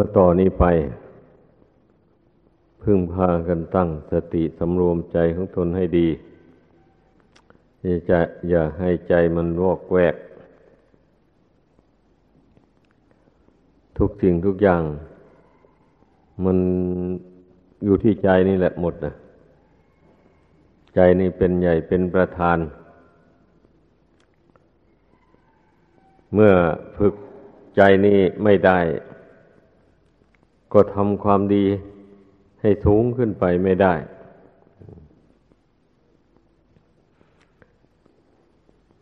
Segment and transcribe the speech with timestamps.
[0.00, 0.64] ก็ต่อนนี้ไป
[2.82, 6.08] พึ่งพากันตั้งสติสำรวมใจของตนให้ดี
[7.82, 10.16] อย่าจะอย่าให้ใจมันวอกแวก
[13.98, 14.82] ทุกสิ่งทุกอย่าง
[16.44, 16.58] มัน
[17.84, 19.12] อยู่ที่ใจนี่แหละหมดนะ
[20.94, 22.58] ใจนี่เป็นใหญ่เป็นประธาน
[26.34, 26.52] เมื่อ
[26.98, 27.14] ฝึก
[27.76, 28.80] ใจนี่ไม่ได้
[30.72, 31.64] ก็ทำความดี
[32.60, 33.94] ให้สูงขึ้นไปไม่ได้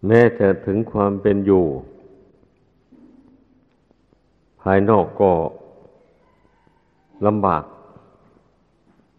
[0.07, 1.65] แม้จะถึงความเป็นอยู่
[4.63, 5.33] ภายนอกก็
[7.27, 7.65] ลำบาก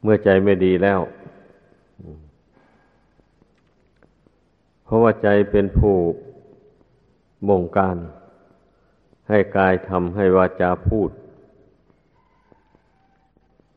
[0.02, 1.02] เมื่อใจไม่ดีแล้ว
[4.84, 5.96] เพราะว่าใจเป็นผู้
[7.50, 7.98] บงการ
[9.30, 11.10] ให้กายทำให้วาจาพูด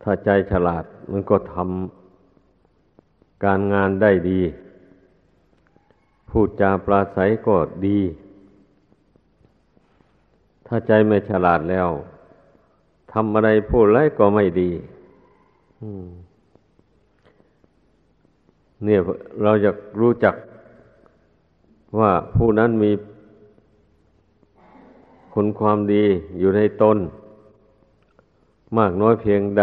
[0.02, 4.40] ถ้าใจฉลาดมันก็ทำการงานได้ดี
[6.30, 7.98] พูดจาปราศัยก็ดี
[10.66, 11.88] ถ้าใจไม่ฉลาดแล้ว
[13.12, 14.70] ทำอะไรพูดไรก็ไม่ดี
[18.84, 19.00] เนี่ย
[19.42, 20.34] เราจะรู้จัก
[21.98, 22.90] ว่าผู้นั้นมี
[25.34, 26.04] คุณความดี
[26.38, 26.96] อยู่ในตน
[28.78, 29.60] มากน้อยเพียงใ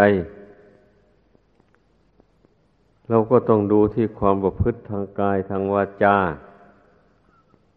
[3.08, 6.16] เราก็ต้องดูที่ความประพฤติทางกายทางวาจา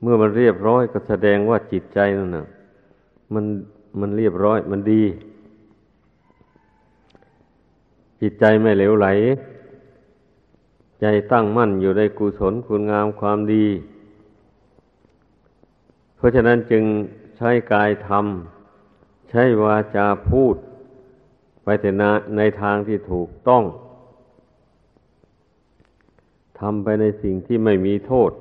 [0.02, 2.48] เมื่อมันเรียบร้อยก็แสดงว่าจิตใจนั่นนะ
[3.34, 3.46] มัน
[4.00, 5.04] มันเรียบร้อยมันดี
[8.22, 9.08] จิตใจไม่เหลวไหล
[11.02, 13.66] ใจตั้งมั่นอยู่ในกุศลคุณงามความดี
[16.16, 16.84] เพราะฉะนั้นจึง
[17.38, 20.56] ใช้กายทำใช้วาจาพูด
[21.64, 21.90] ไปแต่
[22.38, 23.64] ในทางที่ถูกต้อง
[26.60, 28.32] ทำไปในสิ่งที่ไม่มีโทษ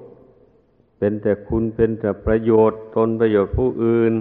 [0.98, 4.14] เป็นแต่คุณเป็นแต่ประโยชน์ตนประโยชน์ผู้อื่น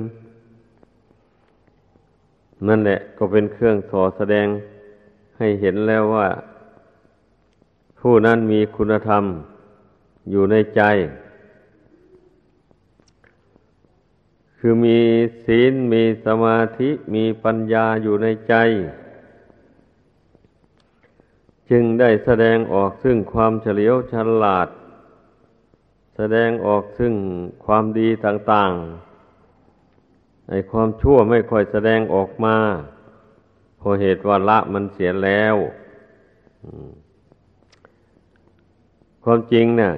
[2.68, 4.48] นั่นแหละก็เป็นเครื่องสอแสดง
[5.38, 6.28] ให้เห็นแล้วว่า
[8.00, 9.24] ผู้นั้นมีคุณธรรม
[10.32, 10.82] อยู่ในใจ
[14.62, 15.00] คือมี
[15.46, 18.54] ศีลมีสมาธิมีปัญญาอยู่ในใจ
[21.70, 24.68] จึงได้แสดงออกซึ่งความเฉลียวฉลาด
[26.16, 27.14] แสดงออกซึ่ง
[27.66, 32.58] ความดีต่างๆในความชั่วไม่ค่อยแสดงออกมา
[33.78, 35.56] เพราะเหตุว่าละมันเสียแล้ว
[39.24, 39.94] ความจริงเนะ่ย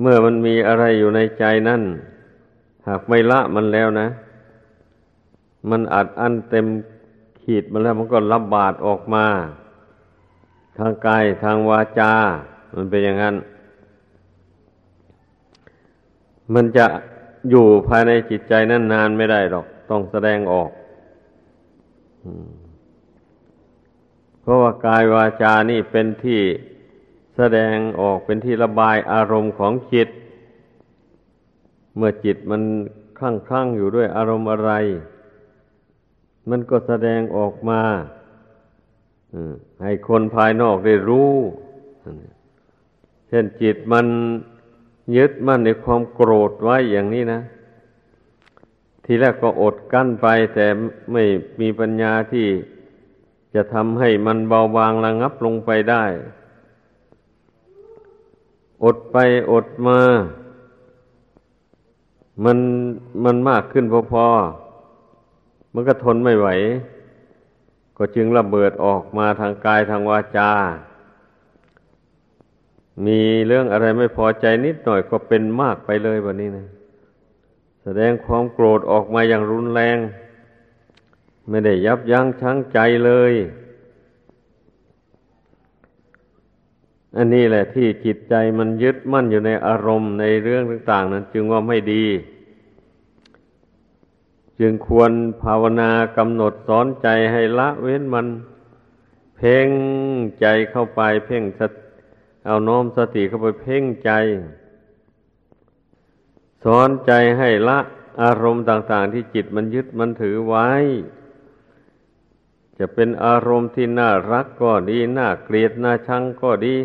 [0.00, 1.82] เมื่อมันมีอะไรอยู่ในใจนั่น
[2.88, 4.08] หากไม่ละมันแล้วนะ
[5.70, 6.66] มันอัดอั้นเต็ม
[7.42, 9.26] ขีดมาแล้วมันก็ระบาดออกมา
[10.78, 12.12] ทางกายทางวาจา
[12.74, 13.36] มันเป็นอย่างนั้น
[16.54, 16.86] มันจะ
[17.50, 20.70] อยู่ภายในจิตใจนั้นนานไม่ได้หรอก ต้องแสดงออก
[24.40, 26.40] เพราะว่ากายวาจานี่เป็นที่
[27.36, 30.08] แสดงออกเป็นที่ระบายอารมณ์ของจิต
[31.98, 32.62] เมื่อจิตมัน
[33.18, 34.70] คลั่งคลั่งอยู่ด้วยอารมณ์อะไร
[36.50, 37.80] มันก็แสดงออกมา
[39.82, 41.32] ให้คนภายนอกได้รู้
[43.28, 44.06] เช่นจิตมัน
[45.16, 47.40] ยึดมั่นในความโกรธไว้อย่างนี้นะ
[49.04, 50.66] ทีแรกก็อดกั้นไป แต่
[51.12, 51.24] ไม่
[51.60, 52.46] มีปัญญาที่
[53.54, 56.04] จะทำให้มันเบาบางระงับลงไปได้
[58.84, 59.16] อดไป
[59.52, 59.98] อดมา
[62.44, 62.58] มัน
[63.24, 66.48] มันมากขึ้นพอๆมันก็ทนไม่ไหว
[67.96, 70.50] ก็จึงระเบิดออกมาทางกายทางวาจา
[73.06, 76.66] มีเรื่องอะไรไม่พอใจนิดหน่อยก็เป็นมากไปเลยวันนี้นะ
[77.82, 79.98] แสดงความโกรธออกมาอย่างรุนแรง
[81.48, 83.32] ไม่ได้ยับยั้งชั่งใจเลย
[87.16, 92.04] อันนี้แหละที่จิตใจมันยึดมั่นอยู่ในอารมณ์ในเรื่องต่าง ๆ นั้น จึงว่าไม่ดี
[94.60, 95.12] จึงควร
[95.42, 98.26] ภาวนากำหนดสอนใจให้ละเว้นมัน
[99.36, 99.68] เพ่ง
[100.40, 101.60] ใจเข้าไป เพ่งส
[102.46, 104.10] เอาน้อมสติเข้าไปเพ่งใจ
[106.64, 107.78] สอนใจให้ละ
[108.22, 110.68] อารมณ์ต่าง ๆ ที่จิตมันยึดมันถือไว้
[112.78, 116.76] จะเป็นอารมณ์ที่น่ารักก็ดีน่าเกลียดน่าชังก็ดี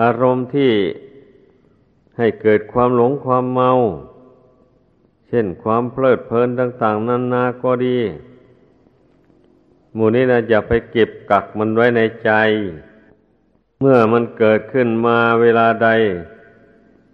[0.00, 0.72] อารมณ์ที่
[2.16, 3.70] ให้เกิดความหลงความเมา
[5.28, 7.98] เช่นความเพลิดเพลินต่าง ๆนานาก็ดี
[9.94, 12.30] หมู่นี้นะอย่าไปเก็บกักมันไว้ในใจ
[13.80, 15.88] เมื่อมันเกิดขึ้นมาเวลาใด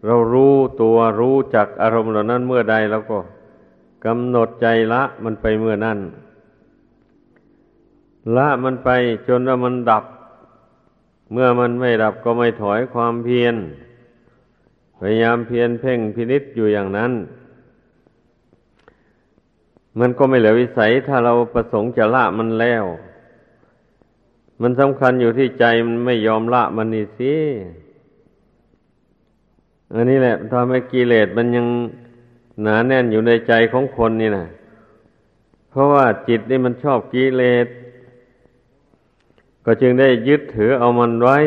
[0.07, 3.19] เรารู้ตัวรู้จักอารมณ์เหล่านั้นเมื่อใดแล้วก็
[4.05, 5.99] กำหนดใจละมันไปเมื่อนั้น
[8.37, 8.89] ละมันไป
[9.29, 10.05] จนว่ามันดับ
[11.33, 13.55] เมื่อมันไม่ดับก็ไม่ถอยความเพียร
[14.99, 17.13] พยายามเพียรเพ่งพินิษอยู่อย่างนั้น
[19.99, 22.85] มันก็ไม่เหลือวิสัยถ้าเราประสงค์จะละมันแล้ว
[24.63, 27.35] มันสำคัญอยู่ที่ใจมันไม่ยอมละมันนี่สิ
[29.95, 31.67] อันนี้แหละทำให้กิเลสมันยัง
[32.63, 34.47] หนาแน่นอยู่ในใจของคนนี่นะ
[35.71, 37.67] เพราะว่าจิตนี่มันชอบกิเลส
[39.73, 41.39] ก็จึงได้ยึดถือเอามันไว้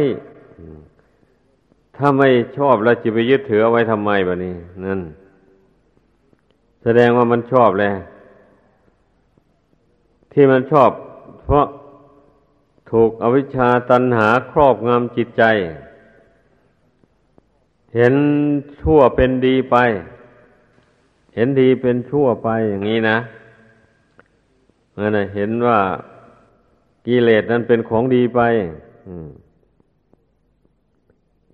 [1.97, 4.55] ถ้าไม่ชอบแล้วจะไปยึดถือเอาไว้ทำไมบะนี้
[4.85, 4.99] นั่น
[6.83, 7.97] แสดงว่ามันชอบแล้ว
[10.33, 10.89] ที่มันชอบ
[11.41, 11.65] เพราะ
[12.91, 15.43] ถูกอวิชชาตันหาครอบงำจิตใจ
[17.95, 18.13] เห็น
[18.81, 19.75] ชั่วเป็นดีไป
[21.35, 23.17] เห็นดีเป็นชั่วไปอย่างนี้นะ
[24.99, 25.79] นั่นนะเห็นว่า
[27.07, 28.41] กิเลสนั้นเป็นของดีไป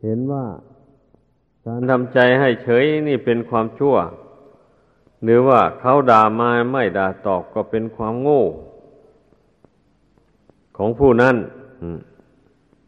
[0.01, 0.45] เห็นว่า
[1.65, 3.95] การทำใจให้เฉยนี่เป็นความชั่ว
[5.23, 8.43] หรือว่าเขาด่ามาไม่ด่าตอบก็เป็นความโง่
[10.77, 11.35] ของผู้นั้น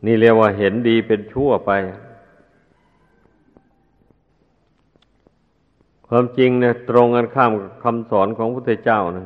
[0.05, 1.71] นี่เรียกว่าเห็นดีเป็นชั่วไป
[6.07, 7.51] ความจริงเนี่ยตรงกันข้าม
[7.83, 9.23] คำสอนของพระพุทธเจ้านะ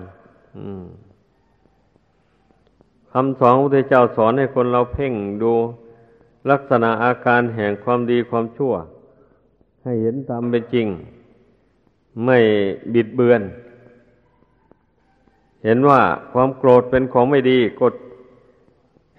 [3.18, 5.14] คำสอนของพระพุทธเจ้าสอนให้คนเราเพ่ง
[5.44, 5.54] ดู
[6.50, 8.74] ลักษณะอาการแห่งความดีความชั่ว
[9.84, 10.88] ให้เห็นตามเป็นจริง
[12.26, 12.38] ไม่
[12.94, 13.42] บิดเบือน
[15.64, 16.02] เห็นว่า
[16.34, 17.94] ความโกรธเป็นของไม่ดีกด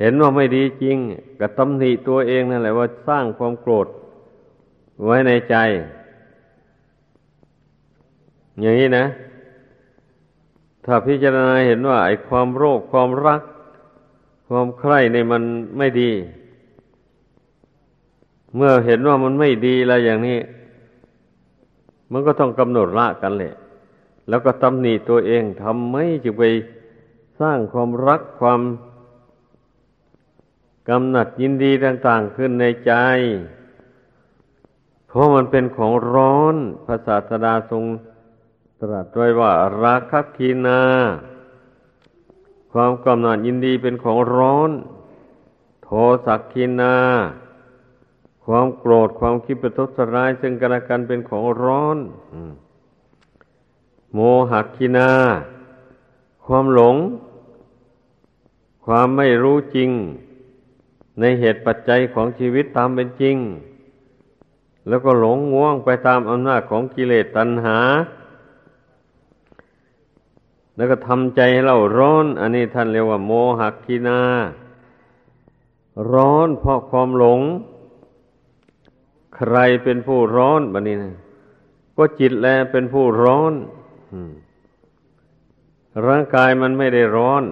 [0.01, 0.97] เห็นว่าไม่ดีจริง
[1.41, 3.87] ก็ตำหนิตัวเองนั่นแหละว่าสร้างความโกรธ
[5.05, 5.57] ไว้ในใจ
[8.61, 9.05] อย่างนี้นะ
[10.85, 13.43] ถ้าพิจารณาเห็นว่าไอ้ความโรคความรัก
[14.49, 15.43] ความใคร่ในมัน
[15.79, 16.11] ไม่ดี
[18.55, 20.39] เมื่อเห็นว่ามันไม่ดีแล้วอย่างนี้
[22.13, 23.55] มันก็ต้องกำหนดละกันแหละ
[24.29, 26.45] แล้วก็ตำหนิตัวเองทำไม่จึงไป
[27.41, 28.61] สร้างความรักความ
[30.89, 32.93] กำหนัดยินดีต่าง ๆ ขึ้นในใจ
[35.09, 36.57] เพราะมันเป็นของร้อน
[36.87, 37.85] พระศาสดาทรง
[38.81, 39.53] ตรัสไว้ว่า
[39.83, 40.81] ราคคีนา
[42.79, 44.71] ความกำหนัดยินดีเป็นของร้อน
[45.83, 45.89] โท
[46.27, 46.97] สักคีนา
[48.45, 51.99] ความโกรธความคิดประทุษร้ายซึ่งกันและกันเป็นของร้อน
[54.13, 54.19] โม
[54.51, 55.11] หักคีนา
[56.45, 56.97] ความหลง
[58.85, 59.91] ความไม่รู้จริง
[61.21, 63.37] ในเหตุปัจจัยของชีวิตตามเป็นจริง
[64.89, 67.79] แล้วก็หลงง่วงไปตามอำนาจของกิเลสตัณหา
[70.77, 74.21] แล้วก็ทำใจให้เราร้อน อันนี้ท่านเรียกว่า โมหักกินา
[76.13, 77.41] ร้อนเพราะความหลง
[79.37, 81.15] ใครเป็นผู้ร้อนบันนี้นะ
[81.97, 83.53] ก็จิตแลเป็นผู้ร้อน
[86.07, 87.43] ร่างกายมันไม่ได้ร้อน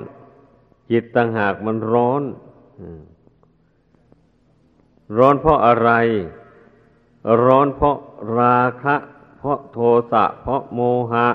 [0.91, 2.23] จิตต่างหากมันร้อน
[5.19, 5.91] ร้อนเพราะอะไร
[7.45, 7.97] ร้อนเพราะ
[8.39, 8.95] ราคะ
[9.39, 9.79] เพราะโท
[10.11, 10.81] สะ เพราะโม
[11.13, 11.29] หะ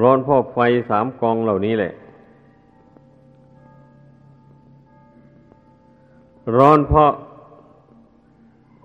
[0.00, 0.58] ร้อนเพราะไฟ
[0.90, 1.92] สามกองเหล่านี้แหละ
[6.56, 7.12] ร้อนเพราะ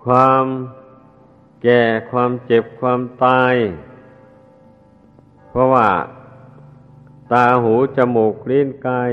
[0.04, 0.44] ความ
[1.62, 3.54] แก่ความเจ็บความตาย
[5.48, 5.88] เพราะว่า
[7.32, 9.12] ตาหูจมูกลิ้นกาย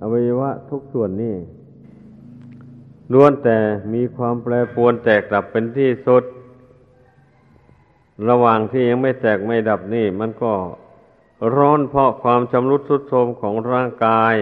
[0.00, 1.36] อวัยวะทุกส่วนนี่
[3.12, 3.58] ล้วนแต่
[3.94, 6.24] มีความแปรปรวนแตกดับเป็นที่สุด
[8.28, 10.52] ระหว่างที่ยังไม่แตกไม่ดับนี่ มันก็
[11.56, 14.34] ร้อนเพราะความชำรุดทรุดโทรมของร่างกาย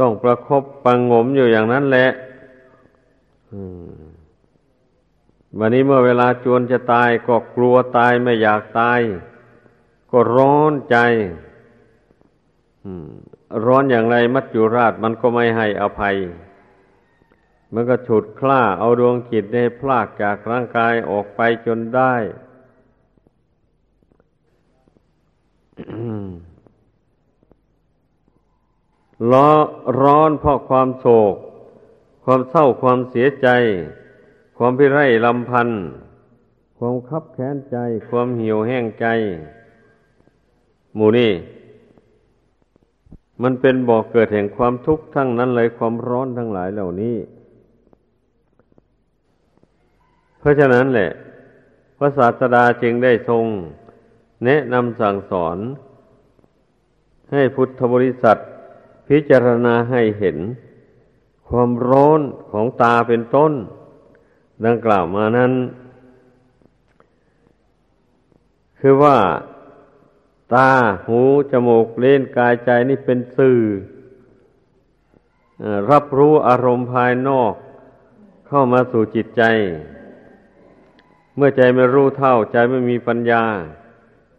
[0.00, 2.08] ต้องประครบปังงมอยู่อย่างนั้นแหละ
[5.58, 9.00] วันนี้เมื่อเวลาจวนจะตายก็กลัวตายไม่อยากตาย
[10.10, 10.96] ก็ร้อนใจ
[13.66, 16.16] ร้อนอย่างไรมัจจุราชมันก็ไม่ให้อภัย
[17.74, 22.14] มันก็ฉุดคล้าเอาดวงจิตในพลากจากร่างกายออกไปจนได้
[29.32, 29.50] ล้อ
[30.00, 31.34] ร้อนเพราะความโศก
[32.24, 33.48] ความเศร้าความเสียใจ
[34.56, 35.82] ความพิไรลำพันธ์
[36.78, 37.76] ความคับแค้นใจ
[38.08, 39.06] ความหี่ยวแห้งใจ
[40.94, 41.32] หมู่นี่
[43.42, 47.16] มันเป็นบ่อกเกิดแห่งความทุกข์ทั้งนั้นเลยความร้อนทั้งหลายเหล่านี้
[50.42, 51.10] เพราะฉะนั้นแหละ
[51.98, 53.44] พระศาสดาจึงได้ทรง
[54.44, 55.58] แนะนำสั่งสอน
[57.32, 58.36] ให้พุทธบริษัท
[59.08, 60.36] พิจารณาให้เห็น
[61.48, 62.20] ความร้อน
[62.52, 63.52] ของตาเป็นต้น
[64.66, 65.52] ดังกล่าวมานั้น
[68.80, 69.18] คือว่า
[70.54, 70.70] ตา
[71.06, 71.20] หู
[71.50, 73.58] จมูก เล่นกายใจนี่เป็นสื่อ
[75.90, 77.52] รับรู้อารมณ์ภายนอก
[78.48, 79.42] เข้ามาสู่จิตใจ
[81.36, 83.44] เมื่อใจไม่รู้เท่า ใจไม่มีปัญญา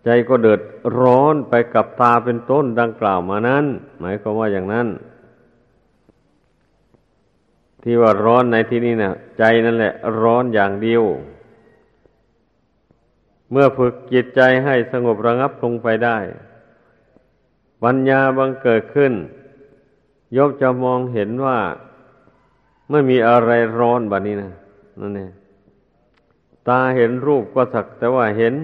[0.06, 0.62] ใจก็เดือด
[1.00, 3.66] ร้อนไปกับตาเป็นต้นดังกล่าวมานั้น
[4.00, 4.88] หมายความว่าอย่างนั้น
[7.84, 11.04] ที่ว่าร้อนในที่นี้นะ่ะ ใจนั่นแหละ ร้อนอย่างเดียว
[13.52, 16.18] เมื่อฝึกจิตใจให้สงบระงับลงไปได้
[17.84, 19.14] ปัญญาบังเกิดขึ้น
[20.38, 21.58] ยกจะมองเห็นว่า
[22.90, 24.52] ไม่มีอะไรร้อนแบบนี้นะ
[25.00, 25.32] นั่นเอง
[26.68, 28.56] ตาเห็นรูปก็สักแต่ว่าเห็น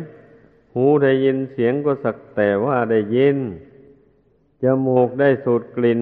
[0.74, 3.38] หูได้ยินเสียงก็สักแต่ว่าได้ยิน
[4.64, 6.02] จมูกได้สูดกลิ่น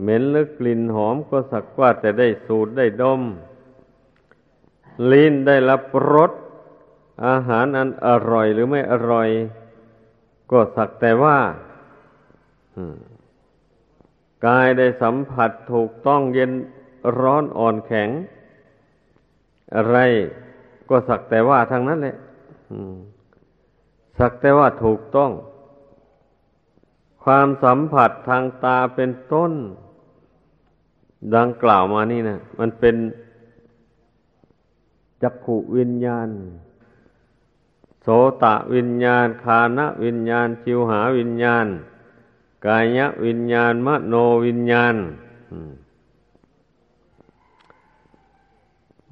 [0.00, 3.22] เหม็นหรือกลิ่นหอมก็สักว่าแต่ได้สูดได้ดม
[5.10, 6.32] ลิ้นได้รับรส
[7.26, 9.28] อาหารอันอร่อยหรือไม่อร่อย
[10.50, 11.38] ก็สักแต่ว่า
[14.46, 16.52] กายได้สัมผัสถูกต้องเย็น
[17.20, 18.08] ร้อนอ่อนแข็ง
[19.76, 19.96] อะไร
[20.92, 22.16] ก็สักแต่ว่าทางนั้นแหละ
[24.18, 25.30] สักแต่ว่าถูกต้อง
[27.24, 29.52] ความสัมผัสทางตาเป็นต้น
[31.36, 32.96] ดังกล่าวมานี่นะมันเป็น
[35.22, 36.28] จักขุวิญญาณ
[38.02, 38.08] โส
[38.42, 41.66] ตะวิญญาณ คานะวิญญาณจิวหาวิญญาณ
[42.66, 44.14] กายะวิญญาณ มโน
[44.46, 44.94] วิญญาณ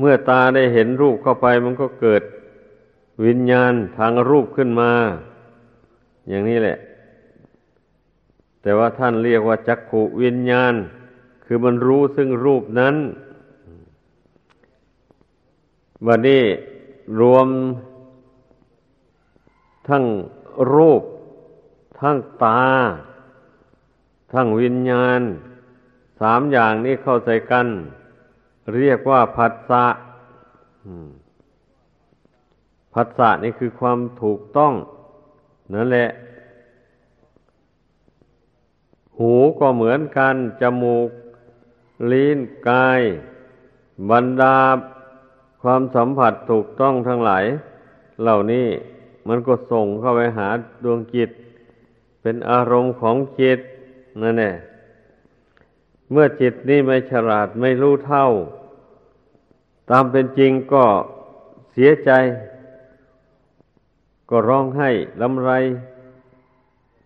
[0.00, 2.22] เมื่อตาได้เห็นรูปเข้าไปมันก็เกิด
[3.24, 4.92] วิญญาณทางรูปขึ้นมา
[6.28, 6.78] อย่างนี้แหละ
[8.62, 10.74] แต่ว่าท่านเรียกว่าจักขุวิญญาณ
[11.44, 12.96] คือมันรู้ซึ่งรูปนั้น
[16.06, 16.44] วันนี้
[17.20, 17.46] รวม
[19.88, 20.04] ทั้ง
[20.74, 21.02] รูป
[22.00, 22.64] ทั้งตา
[24.32, 25.20] ทั้งวิญญาณ
[26.20, 27.66] สามอย่างนี้เข้าใจกัน
[28.74, 29.84] เรียกว่าผัสสะ
[32.94, 34.72] ผัสสะนี่คือความถูกต้อง
[35.74, 36.08] นั่นแหละ
[39.18, 41.08] หูก็เหมือนกัน จมูก
[42.12, 42.38] ลิ้น
[42.68, 43.00] กาย
[44.10, 44.56] บรรดา
[45.62, 47.44] ความสัมผัสถูกต้องทั้งหลาย
[48.22, 48.66] เหล่านี้
[49.28, 50.48] มันก็ส่งเข้าไปหา
[50.84, 51.30] ดวงจิต
[52.22, 53.58] เป็นอารมณ์ของจิต
[54.22, 54.54] นั่นแหละ
[56.10, 58.26] เมื่อจิตนี่ไม่ฉลาดไม่รู้เท่า
[59.90, 60.84] ตามเป็นจริงก็
[61.72, 62.10] เสียใจ
[64.30, 64.90] ก็ร้องไห้
[65.22, 65.50] ลำไร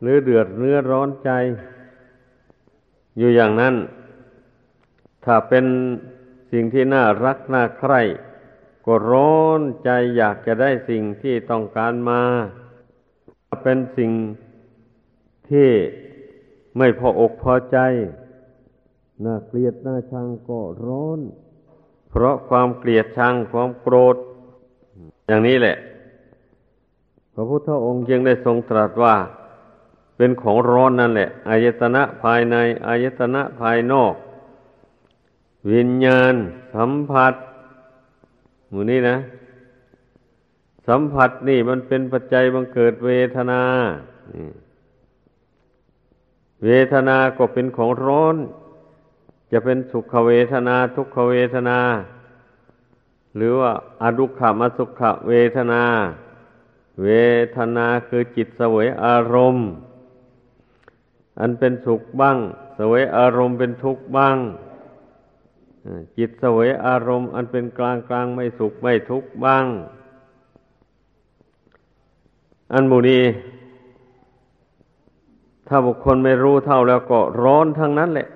[0.01, 1.31] หรือเดือดเนื้อร้อนใจ
[3.19, 3.75] อยู่อย่างนั้น
[5.25, 5.65] ถ้าเป็น
[6.53, 8.01] สิ่งที่น่ารักน่าใคร่
[8.87, 12.23] ก็ร้อนใจอยากจะได้สิ่งที่ต้องการมา
[13.63, 14.13] เป็นสิ่ง
[15.51, 15.71] ที่
[16.79, 17.79] ไม่พออกพอใจ
[19.25, 21.21] น่าเกลียดน่าชังก็ร้อน
[22.11, 24.17] เพราะความเกลียดชังความโกรธ
[25.27, 25.77] อย่างนี้แหละ
[27.35, 29.15] พระพุทธองค์จึงได้ทรงตรัสว่า
[30.17, 34.15] เป็นของร้อนนั่นแหละอายตนะภายในอายตนะภายนอก
[35.73, 36.35] วิญญาณ
[36.75, 37.35] สัมผัส
[38.73, 39.17] มูนี้นะ
[40.89, 43.63] สัมผัสนี่มันเป็นปัจจัยบังเกิดเวทนา
[46.65, 48.37] เวทนาก็เป็นของร้อน
[49.55, 51.79] จะเป็นสุขเวทนาทุกขเวทนา
[53.37, 55.83] หรือว่าอดุขมสุขเวทนา
[57.03, 57.09] เว
[57.57, 59.69] ทนาคือจิตเสวยอารมณ์
[61.41, 62.39] อันเป็นสุขบ้าง
[62.77, 64.37] เสวยอารมณ์เป็นทุกข์บ้าง
[66.19, 69.67] จิตเสวยอารมณ์ อันเป็นกลางกลางไม่สุขไม่ทุกข์บ้าง
[72.73, 73.21] อันมูนี
[75.69, 78.29] ถ้าบุคคลไม่รู้เท่าแล้วก็ร้อนทั้งนั้นแหละ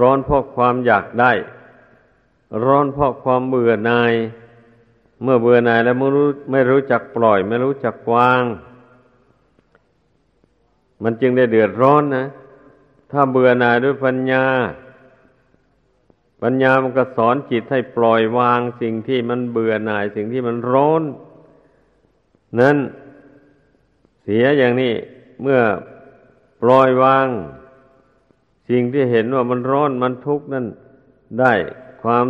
[0.00, 1.32] ร้อนเพราะความอยากได้
[2.64, 4.12] ร้อนเพราะความเบื่อหน่าย
[5.22, 8.42] เมื่อเบื่อหน่ายแล้วไม่รู้ไม่รู้จักปล่อย ไม่รู้จักวาง
[11.02, 12.26] มันจึงได้เดือดร้อนนะ
[13.10, 14.44] ถ้าเบื่อหน่ายด้วยปัญญา
[16.42, 21.02] ปัญญามันก็สอนจิตให้ปล่อยวางสิ่งที่มันเบื่อหน่าย สิ่งที่มันร้อน
[22.60, 22.76] นั้น
[24.22, 24.92] เสียอย่างนี้
[25.42, 25.60] เมื่อ
[26.62, 27.26] ปล่อยวาง
[28.70, 30.66] สิ่งที่เห็นว่ามันร้อนมันทุกข์นั่น
[31.40, 31.52] ได้
[32.02, 32.26] ความ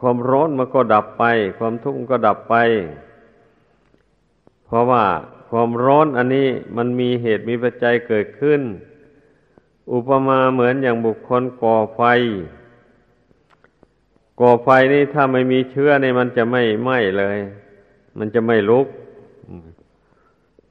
[0.00, 1.24] ความร้อนมันก็ดับไป
[1.58, 2.54] ความทุกข์ก็ดับไป
[4.66, 5.04] เพราะว่า
[5.50, 8.60] ความร้อนอันนี้มันมีเหตุมีปัจจัยเกิดขึ้น
[9.92, 12.02] อุปมาเหมือนอย่างบุคคลก่อไฟ
[14.40, 17.38] ก่อไฟนี่ถ้าไม่มีเชื้อนี่มันจะไม่ไหม้เลย
[18.18, 18.86] มันจะไม่ลุก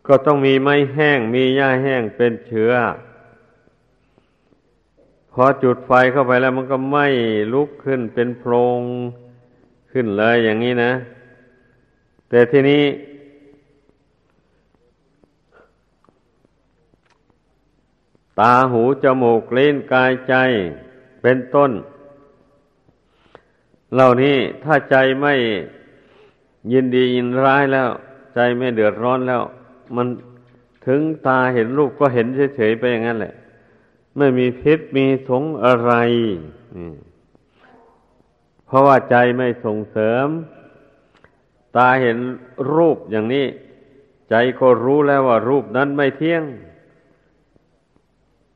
[0.08, 2.72] ก็ต้องมีไม้แห้งมีหญ้าแห้งเป็นเชื้อ
[5.38, 7.08] พอจุดไฟเข้าไปแล้วมันก็ไหม้
[7.54, 8.82] ลุกขึ้นเป็นโพรง
[9.92, 10.92] ขึ้นเลยอย่างนี้นะ
[12.30, 12.84] แต่ทีนี้
[18.40, 20.36] ตาหูจมูกลิ้นกายใจ
[21.22, 21.72] เป็นต้น
[23.94, 25.34] เหล่านี้ถ้าใจไม่
[26.74, 27.90] ยินดียินร้ายแล้ว
[28.36, 29.42] ใจไม่เดือดร้อนแล้ว
[29.96, 30.08] มัน
[30.88, 33.34] ถึงตาเห็นรูปก็เห็นเฉยๆไปอย่างนั้นแหละ
[34.18, 35.94] ไม่มีพิษมีสงอะไร
[38.66, 40.28] เพราะว่าใจไม่ส่งเสริม
[41.76, 42.18] ตาเห็น
[42.74, 43.46] รูปอย่างนี้
[44.30, 46.44] ใจก็รู้แล้วว่ารูปนั้นไม่เที่ยง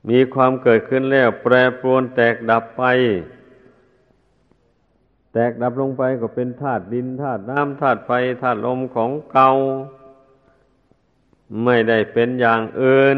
[0.10, 2.84] มีความเกิดขึ้นแล้ว แปรปรวนแตกดับไป
[5.34, 8.12] แตกดับลงไปก็เป็นธาตุดินธาตุน้ำธาตุไฟ
[8.42, 9.51] ธาตุลมของเก่า
[11.63, 13.18] ไม่ได้เป็นอย่างอื่น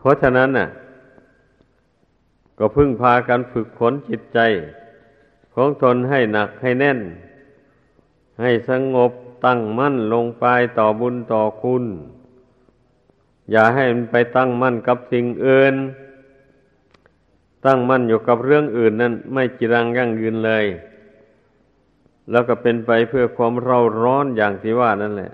[0.00, 0.68] เพราะฉะนั้นน่ะ
[2.58, 4.38] ก็พึ่งพากันฝึกฝนจิตใจ
[5.54, 6.98] ของตนให้หนักให้แน่น
[8.40, 9.12] ให้สงบ
[9.46, 10.46] ตั้งมั่นลงไป
[10.78, 11.84] ต่อบุญต่อคุณ
[13.50, 15.74] อย่าให้มันไปตั้งมั่นกับสิ่งอื่น
[17.66, 20.64] ตั้งมั่นอยู่กับเรื่องอื่นนั้นไม่จิรังยั่งยืนเลย
[22.30, 25.32] แล้วก็เป็นไปเพื่อความเร่าร้อนอย่างที่ว่านั่นแหละ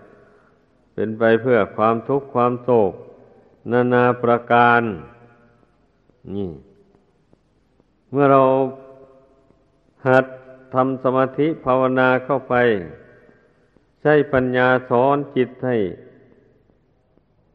[0.94, 2.92] เป็นไปเพื่อความทุกข์ความโศก
[3.70, 4.82] นานาประการ
[6.34, 6.50] นี่
[8.10, 8.42] เมื่อเรา
[10.06, 10.24] หัด
[10.74, 12.54] ทำสมาธิภาวนาเข้าไป
[14.00, 15.76] ใช้ปัญญาสอนจิตให้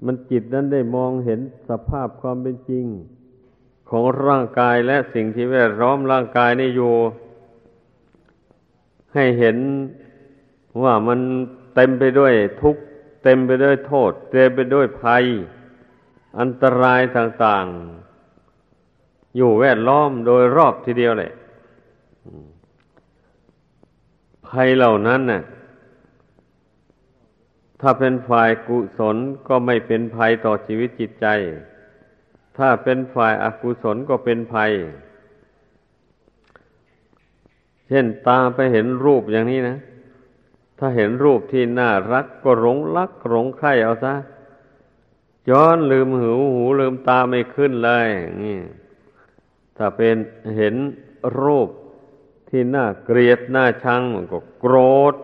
[0.06, 2.86] มันจิตนั้นได้มองเห็นสภาพความเป็นจริง
[3.90, 6.94] ของร่างกายและสิ่งที่แวดล้อมร่างกายนี่อยู่
[9.14, 9.58] ให้เห็น
[10.84, 11.20] ว่ามัน
[11.76, 12.82] เต็มไปด้วยทุกข์
[13.24, 15.24] เต็มไปด้วยโทษ เต็มไปด้วยภัย
[16.40, 21.32] อันตรายต่างๆ อยู่แวดล้อมโดยรอบทีเดียวเลย
[24.48, 25.44] ภัยเหล่านั้นน่ะ
[27.82, 29.18] ถ้าเป็นฝ่ายกุศล
[29.48, 31.28] ก็ไม่เป็นภัยต่อชีวิตจิตใจ
[32.58, 34.72] ถ้าเป็นฝ่ายอากุศลก็เป็นภัย
[37.88, 39.78] เช่นตาไปเห็นรูปอย่างนี้นะ
[40.80, 44.14] ถ้าเห็นรูปที่น่ารักก็หลงรักหลงใครเอาซะ
[45.50, 48.10] ย้อนลืมหูหูลืมตาไม่ขึ้นเลย
[48.44, 48.60] นี่
[49.78, 50.16] ถ้าเป็น
[50.58, 50.76] เห็น
[51.42, 51.70] รูป
[52.50, 54.76] ที่น่าเกลียดน่าชังมันก็โกร
[55.14, 55.16] ธ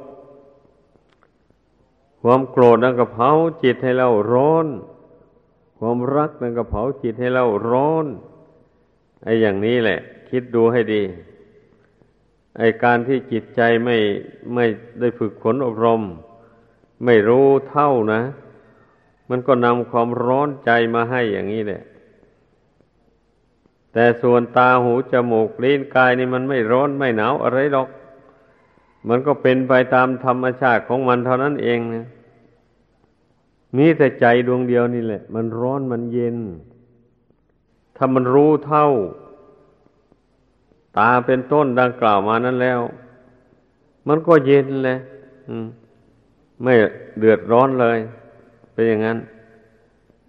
[2.22, 3.32] ความโกรธนั่นก็เผา
[3.64, 4.68] จิตให้เราร้อน
[5.78, 8.06] ความรักนั่นก็เผาจิตให้เราร้อน
[9.24, 10.00] ไอ้อย่างนี้แหละ
[10.30, 11.04] คิดดูให้ดี
[12.58, 13.98] ไอ้การที่จิตใจไม่
[14.54, 14.66] ไม่
[15.00, 16.02] ได้ฝึกฝนอบรม
[17.06, 18.22] ไม่รู้เท่านะ
[19.30, 21.82] มันก็นำความร้อนใจมาให้อย่างนี้แหละ
[23.94, 27.88] แต่ส่วนตาหูจมูกลิ้นกายนี่มันไม่ร้อนไม่หนาวอะไรหรอก
[29.10, 32.06] มันก็เป็นไปตามธรรมชาติของมันเท่านั้นเองนะ
[33.78, 36.38] มีแต่ใจดวงเดียวนี่แหละ มันร้อนมันเย็น
[37.96, 38.88] ถ้ามันรู้เท่า
[40.98, 42.80] ตาเป็นต้นดังกล่าวมานั้นแล้ว
[44.08, 44.98] มันก็เย็นเลย
[46.64, 46.74] ไม่
[47.20, 47.98] เดือดร้อนเลย
[48.78, 49.20] เป็นอย่างนั้น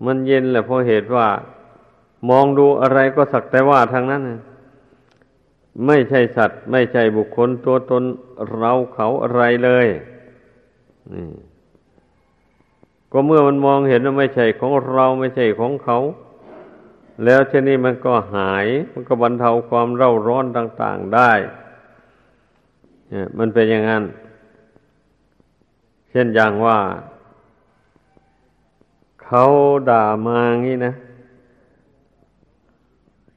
[0.06, 1.26] มันเย็นแหละเพราะเหตุว่า
[2.30, 4.22] มองดูอะไรก็สักแต่ว่าทางนั้น
[5.86, 8.02] ไม่ใช่สัตว์ ไม่ใช่บุคคลตัวตน
[8.56, 9.86] เราเขาอะไรเลย
[11.12, 11.26] นี่
[13.12, 15.98] ก็เมื่อมันมองเห็นว่าไม่ใช่ของเราไม่ใช่ของเขา
[17.24, 21.32] แล้วเช่นนี้มันก็หาย มันก็บรรเทาความเร่าร้อนต่าง ๆได้
[23.10, 24.04] เนี่ยมันเป็นอย่างนั้น
[26.10, 26.78] เช่นอย่างว่า
[29.28, 29.46] เขา
[29.90, 30.94] ด่ามางี้นะ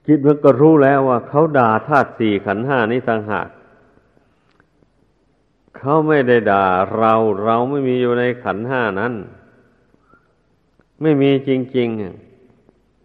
[0.06, 3.47] คิดมันก็รู้แล้วว่า เขาด่าธาตุสี่ขันห้านี้ต่างหาก
[5.77, 9.13] เขาไม่ได้ด่าเราเราไม่มีอยู่ในขันห้านั้น
[11.01, 11.89] ไม่มีจริง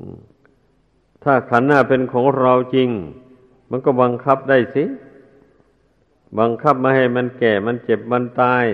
[0.08, 2.88] ๆถ้าขันหน้าเป็นของเราจริง
[3.70, 4.84] มันก็บังคับได้สิ
[6.38, 8.64] บังคับมาให้มันแก่มันเจ็บมันตาย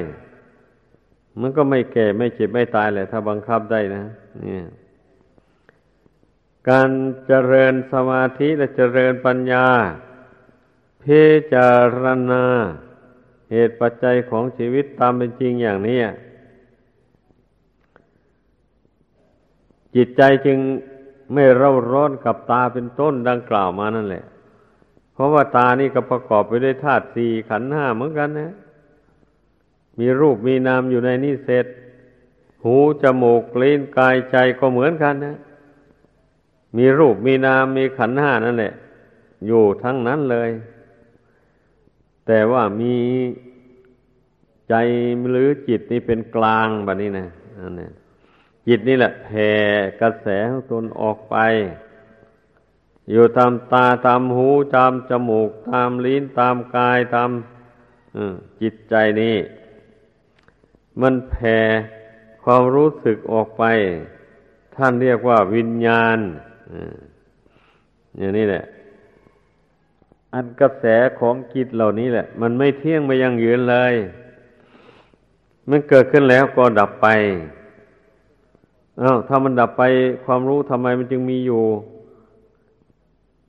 [1.40, 4.05] มันก็ไม่แก่ไม่เจ็บไม่ตายแหละ ถ้าบังคับได้นะ
[4.40, 4.64] เนี่ย
[6.71, 6.90] การ
[7.27, 9.66] เจริญสมาธิและเจริญปัญญา
[11.03, 11.23] พิ
[11.55, 12.45] จารณา
[13.51, 15.99] เหตุปัจจัยของชีวิตตามเป็นจริงอย่างนี้
[19.97, 20.59] จิตใจจึง
[21.33, 24.25] ไม่เร่าร้อนกับตาเป็นต้นดังกล่าวมานั่นแหละ
[25.12, 28.53] เพราะว่าตานี่ก็ประกอบไปด้วยธาตุสี่ขันห้าเหมือนกันนะ
[29.98, 31.66] มีรูปมีนามอยู่ในนี่เสร็จ
[32.64, 35.37] หูจมูกลิ้นกายใจก็เหมือนกันนะ
[36.76, 38.72] มีรูปมีนามมีขันห้านั่นแหละ
[39.46, 40.50] อยู่ทั้งนั้นเลย
[42.26, 42.96] แต่ว่ามี
[44.68, 44.74] ใจ
[45.31, 47.26] หรือจิตนี่เป็นกลางแบบนี้นะ
[47.61, 47.90] นั่นแหละ
[48.66, 49.50] จิตนี่แหละแผ่
[50.00, 51.37] กระแสของตนออกไป
[53.11, 57.31] อยู่ตามตาตามหูตามจมูก ตามลิ้นตามกายตาม
[58.61, 59.37] จิตใจนี้
[61.00, 61.59] มันแผ่
[62.42, 63.64] ความรู้สึกออกไป
[64.74, 66.18] ท่านเรียกว่าวิญญาณ
[68.18, 68.64] อย่างนี้แหละ
[70.35, 70.85] อันกระแส
[71.20, 73.94] ของจิตเหล่านี้แหละ มันไม่เที่ยงไม่ยังยืนเลย
[75.70, 77.07] มันเกิดขึ้นแล้วก็ดับไป
[79.00, 79.83] อ้าวถ้ามันดับไป
[80.24, 81.62] ความรู้ทำไมมันจึงมีอยู่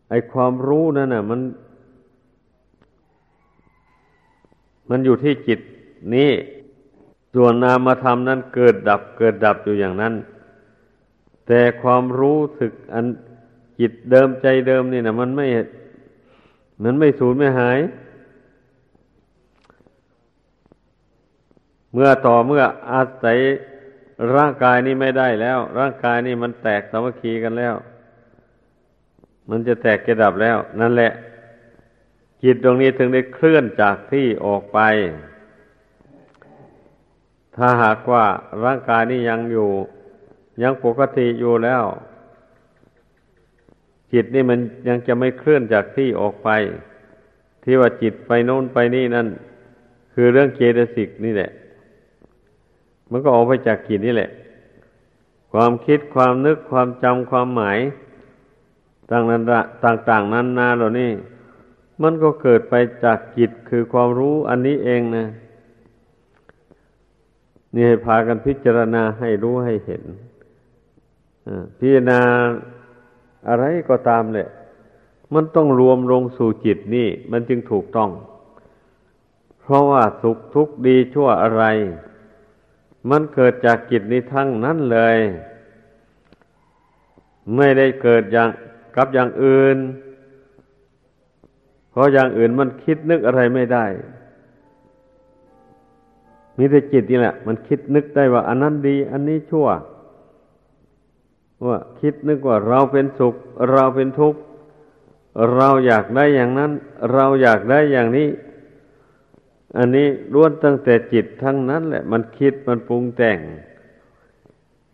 [0.10, 1.40] ไอความรู้นั่นน่ะ มัน
[4.90, 5.60] มันอยู่ที่จิต
[6.16, 6.32] นี้
[7.34, 10.14] ส่วนนามธรรมนั้นเกิดดับเกิดดับอยู่อย่างนั้น
[11.48, 13.06] แต่ความรู้สึกอัน
[13.80, 15.48] จิตเดิมใจเดิมนี่นะมันไม่
[16.84, 17.80] มันไม่สูญไม่หาย
[21.94, 23.38] เมื่อต่อเมื่ออาศัย
[24.36, 27.74] ร่างกายนี้ไม่ได้แล้ว ร่างกายนี้มันแตกสามัคคีกันแล้ว
[29.50, 31.12] มันจะแตกกระดับแล้ว นั่นแหละ
[32.44, 34.80] จิตตรงนี้ถึงได้เคลื่อนจากที่ออกไป
[37.56, 38.26] ถ้าหากว่า
[38.64, 39.70] ร่างกายนี้ยังอยู่
[40.64, 41.84] ยังปกติอยู่แล้ว
[44.14, 46.50] จิตนี่มันยังจะไม่เคลื่อนจากที่ออกไป
[47.64, 49.28] ที่ว่าจิตไปโน้นไปนี่นั่น
[50.14, 51.52] คือเรื่องเจตสิกนี่แหละ
[53.12, 54.30] มันก็ออกไปจากจิตนี่แหละ
[55.54, 57.80] ความคิดความนึกความจำความหมาย
[59.10, 59.42] ต่างนั้น
[59.86, 61.12] ต่างๆนั้นนาเหล่านี้
[62.02, 65.26] มันก็เกิดไปจากจิตคือความรู้อันนี้เองนะ
[67.74, 70.04] นี่ให้พากันพิจารณาให้รู้ให้เห็น
[71.80, 72.20] พิจารณา
[73.50, 74.50] อะไรก็ตามแหละ
[75.34, 78.10] มันต้องรวมลงสู่จิตนี่ มันจึงถูกต้อง
[79.62, 81.64] เพราะว่าสุขทุกข์ดีชั่วอะไร
[83.10, 85.18] มันเกิดจากจิตนี้ทั้งนั้นเลย
[87.56, 88.50] ไม่ได้เกิดอย่าง
[88.96, 89.78] กับอย่างอื่น
[91.92, 93.86] เพราะอย่างอื่นมันคิดนึกอะไรไม่ได้
[96.58, 99.68] มีแต่จิตนี่แหละ มันคิดนึกได้ว่า อันนั้นดี อันนี้ชั่ว
[101.66, 103.36] ว่าคิดนึกว่าเราเป็นสุข
[103.72, 104.40] เราเป็นทุกข์
[105.56, 106.72] เราอยากได้อย่างนั้น
[107.14, 108.30] เราอยากได้อย่างนี้
[109.78, 113.38] อันนี้ล้วนตั้งแต่จิตทั้งนั้นแหละ มันคิดมันปรุงแต่ง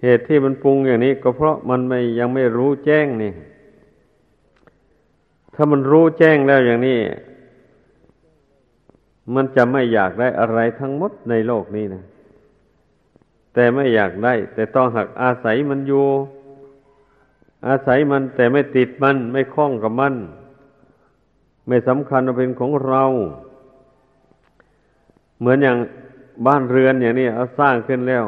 [0.04, 3.34] เหตุที่มันปรุงอย่างนี้ ก็เพราะมันไม่ยังไม่รู้แจ้งนี่
[5.56, 7.00] ถ้ามันรู้แจ้งแล้วอย่างนี้
[9.36, 12.04] มันจะไม่อยากได้อะไรทั้งหมดในโลกนี้นะ
[13.54, 16.06] แต่ไม่อยากได้ แต่ต้องหักอาศัยมันอยู่
[17.68, 20.14] อาศัยมันแต่ไม่ติดมัน ไม่คล้องกับมัน
[21.68, 23.04] ไม่สำคัญว่าเป็นของเรา
[25.40, 25.78] เหมือนอย่าง
[26.46, 28.26] บ้านเรือนอย่างนี้เอาสร้างขึ้นแล้ว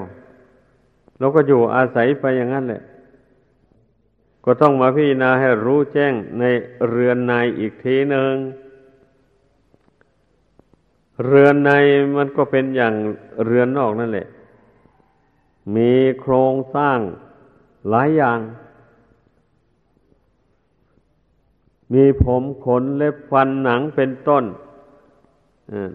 [1.19, 2.81] เราก็อยู่อาศัยไปอย่างนั้นแหละ
[4.45, 6.43] ก็ต้องมาพิจารณาให้รู้แจ้งใน
[6.89, 8.33] เรือนในอีกทีหนึ่ง
[11.25, 11.71] เรือนใน
[12.17, 12.93] มันก็เป็นอย่าง
[13.45, 14.27] เรือนนอกนั่นแหละ
[15.75, 16.99] มีโครงสร้าง
[17.89, 18.39] หลายอย่าง
[21.93, 24.43] มีผมขนเล็บฟันหนังเป็นต้น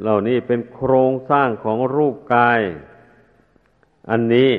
[0.02, 2.60] เหล่านี้เป็นโครงสร้างของรูปกาย
[4.10, 4.52] อันนี้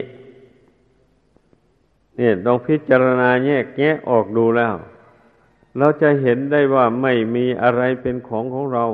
[2.15, 4.75] เนี่ยต้องพิจารณาแยกแยะออกดูแล้ว
[5.77, 8.85] เราจะเห็นได้ว่าไม่มีอะไรเป็นของของเรา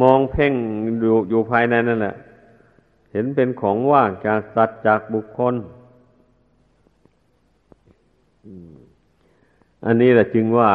[0.00, 0.52] มองเพ่ง
[1.00, 2.16] อยู่อยู่ภายในนั่นแหละ
[3.12, 5.54] เห็นเป็นของว่างจากสัตว์จากบุคคล
[9.84, 10.70] อันนี้แหละจึงว่า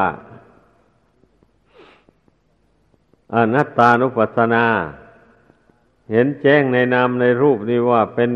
[3.33, 4.65] อนัตตานุปัสสนา
[6.11, 8.31] เห็นแจ้งในนามในรูปนี้ว่าเป็น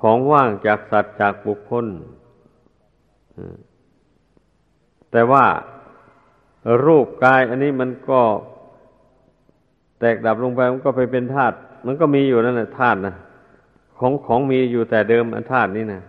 [0.00, 1.86] ของว่างจากสัตว์จากบุคคล
[5.10, 5.46] แต่ว่า
[6.84, 8.22] รูปกายอันนี้มันก็
[10.00, 11.56] แตกดับลงไปมันก็ไปเป็นธาตุ
[11.86, 13.14] มันก็มีอยู่นั่นแหละธาตุนะ
[13.98, 16.02] ของของมีอยู่แต่เดิมอันธาตุนี้นะ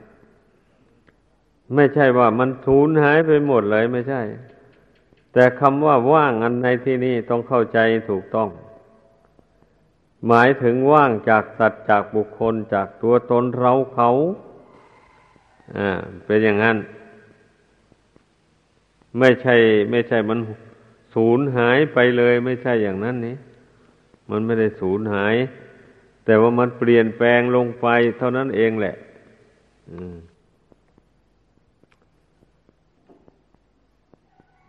[1.75, 4.21] ไม่ใช่ว่ามันสูญหายไปหมดเลยไม่ใช่
[5.33, 8.49] แต่คำว่าว่างอันในที่นี้ต้องเข้าใจถูกต้อง
[10.27, 14.09] หมายถึงว่างจากสัตว์จากบุคคลจากตัวตนเราเขา
[15.77, 15.89] อ่า
[16.25, 16.77] เป็นอย่างนั้น
[19.19, 19.55] ไม่ใช่
[19.91, 20.39] ไม่ใช่มัน
[21.13, 23.35] สูญหายไปเลย ไม่ใช่อย่างนั้นนี้
[24.29, 25.35] มันไม่ได้สูญหาย
[26.25, 27.87] แต่ว่ามันเปลี่ยนแปลงลงไป
[28.17, 28.95] เท่านั้นเองแหละ
[30.15, 30.17] ม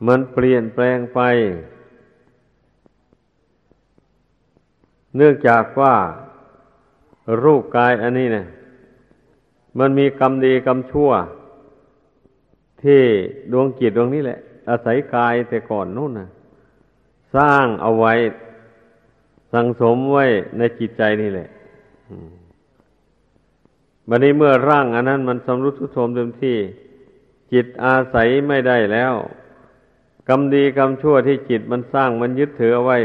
[0.07, 1.21] มันเปลี่ยนแปลงไป
[5.17, 5.95] เนื่องจากว่า
[7.43, 8.47] รูปกายอันนี้เนะ
[9.79, 11.11] มันมีกรรมดีกรรมชั่ว
[12.83, 13.03] ที่
[13.53, 14.39] ดวงจิตดวงนี้แหละ
[14.71, 16.29] อาศัยกายแต่ก่อนนู่นนะ
[17.37, 18.13] สร้างเอาไว้
[19.53, 20.25] สังสมไว้
[20.59, 21.49] ในจิตใจนี่แหละ
[24.09, 26.59] บัดนี้เมื่อร่างอันนั้นมันสำรุดทุโทมเต็มที่
[27.53, 29.15] จิตอาศัยไม่ได้แล้ว
[30.29, 32.99] กรรมดีกรรมชั่วที่จิตมันสร้างมันยึดถือเอาไว้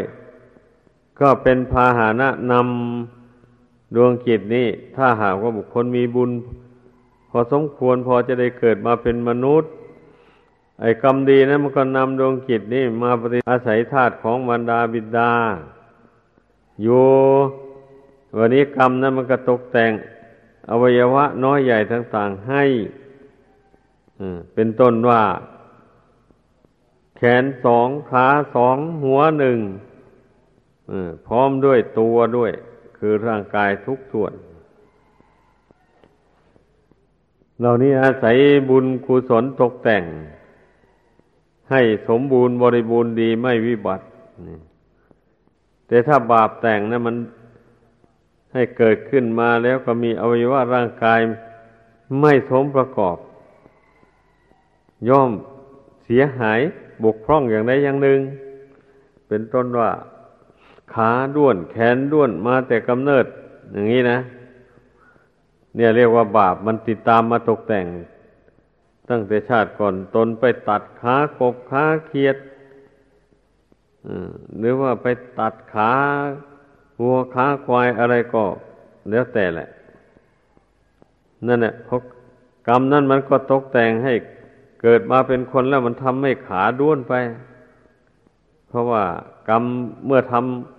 [1.19, 6.31] ก็เป็นพาหานะนำดวงจิตนี้ ถ้าหากว่าบุคคลมีบุญ
[7.29, 9.69] พอสมควรพอจะได้เกิดมาเป็นมนุษย์
[10.81, 15.31] ไอ้กรรมดีนะั้นมันก็นำดวงจิตนี้มาปฏิอาศัยธาตุของบรรดาบิดา
[16.81, 17.05] อยู่
[18.37, 19.91] วันนี้กรรมนั้นมันก็ตกแต่ง
[20.69, 22.63] อวัยวะน้อยใหญ่ต่างๆให้
[24.53, 25.23] เป็นต้นว่า
[27.17, 29.59] แขนสองขาสองหัวหนึ่ง
[31.27, 32.51] พร้อมด้วยตัวด้วย
[32.97, 34.33] คือร่างกายทุกส่วน
[37.59, 38.35] เหล่านี้อาศัย
[38.69, 40.03] บุญกุศลตกแต่ง
[41.71, 44.05] ให้สมบูรณ์บริบูรณ์ดีไม่วิบัติ
[45.93, 47.15] แต่ถ้าบาปแต่งนะมัน
[48.53, 51.19] ให้เกิดขึ้นมาแล้วก็มีอวัยวะร่างกาย
[52.21, 53.17] ไม่สมประกอบ
[55.09, 55.31] ย่อม
[56.03, 56.59] เสียหาย
[57.03, 58.19] บกพร่องอย่างใดอย่างหนึ่ง
[59.27, 59.91] เป็นต้นว่า
[60.93, 63.25] ขาด้วนแขนด้วนมาแต่กำเนิด
[63.71, 64.19] อย่างนี้นะ
[65.75, 67.85] เนี่ยเรียกว่าบาปมันติดตามมาตกแต่ง
[69.09, 72.37] ตั้งแต่ชาติก่อนตนไปตัดขากบขาเขียด
[74.59, 75.07] หรือว่าไป
[75.39, 75.91] ตัดขา
[77.01, 78.43] วัวขาควายอะไรก็
[79.09, 79.67] แล้วแต่แหละ
[81.47, 82.01] นั่นแหละเพราะ
[82.67, 84.13] กรรมนั้นมันก็ตกแต่งให้
[84.81, 87.13] เกิดมาเป็นคนแล้วมันทำให้ขาด้วนไป
[88.67, 89.03] เพราะว่า
[89.49, 89.63] กรรม
[90.05, 90.33] เมื่อท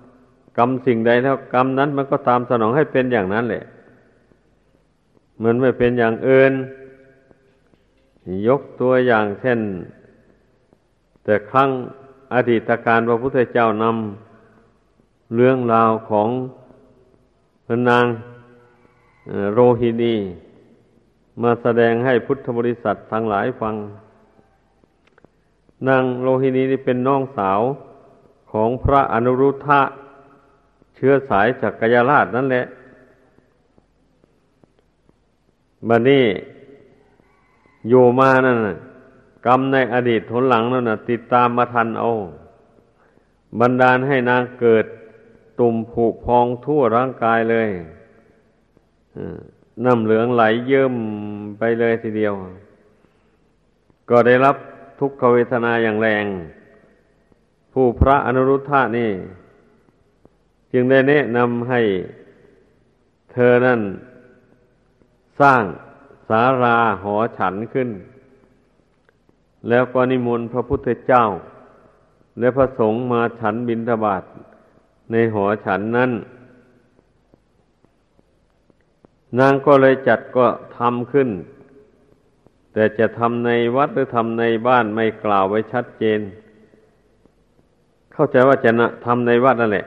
[0.07, 3.65] ำกรรมสิ่งใดแล้วกรรมนั้นมันก็ตามสนองให้เป็นอย่างนั้นแหละ
[5.37, 6.53] เหมือนไม่เป็นอย่างอื่น
[8.49, 9.59] ยกตัวอย่างเช่น
[11.25, 11.71] แต่ครั้ง
[12.33, 16.29] อดีตการพระพุทธเจ้านำเรื่องราวของ
[17.67, 18.07] พนาง
[19.55, 20.15] โรฮินี
[21.43, 23.75] มาแสดงให้พุทธบริษัททั้งหลายฟัง
[25.89, 27.61] นางโลหินีนี่เป็นน้องสาว
[28.53, 29.81] ของพระอนุรุทธะ
[30.95, 32.65] เชื้อสายจากกยาราชนั่นแหละ
[35.89, 36.25] บัดนี้
[37.89, 38.59] อยู่มานั่น
[39.47, 42.11] กรรมในอดีตทนหลังนั่นนะติดตามมาทันเอา
[43.61, 44.87] บันดาลให้นางเกิด
[45.61, 47.69] ตุ่มผุพองทั่วร่างกายเลย
[49.85, 50.95] น้ำเหลืองไหลเยิ้ม
[51.59, 52.35] ไปเลยทีเดียว
[54.11, 54.57] ก็ได้รับ
[54.99, 56.27] ทุกขเวทนาอย่างแรง
[57.73, 59.11] ผู้พระอนุรุทธะนี่
[60.73, 61.81] จึงได้แนะนำให้
[63.33, 63.81] เธอนั่น
[65.41, 65.63] สร้าง
[66.29, 67.89] สาราหอฉันขึ้น
[69.69, 71.25] แล้วก็นิมนต์พระพุทธเจ้า
[72.39, 74.23] และพระสงฆ์มาฉันบิณฑบาต
[75.11, 76.11] ในหอฉันนั้น
[79.39, 80.47] นางก็เลยจัดก็
[80.79, 81.29] ทำขึ้น
[82.73, 86.21] แต่จะทำในวัดหรือทำในบ้านไม่กล่าวไว้ชัดเจน
[88.13, 89.87] เข้าใจว่าจะนะทำในวัดนั่นแหละ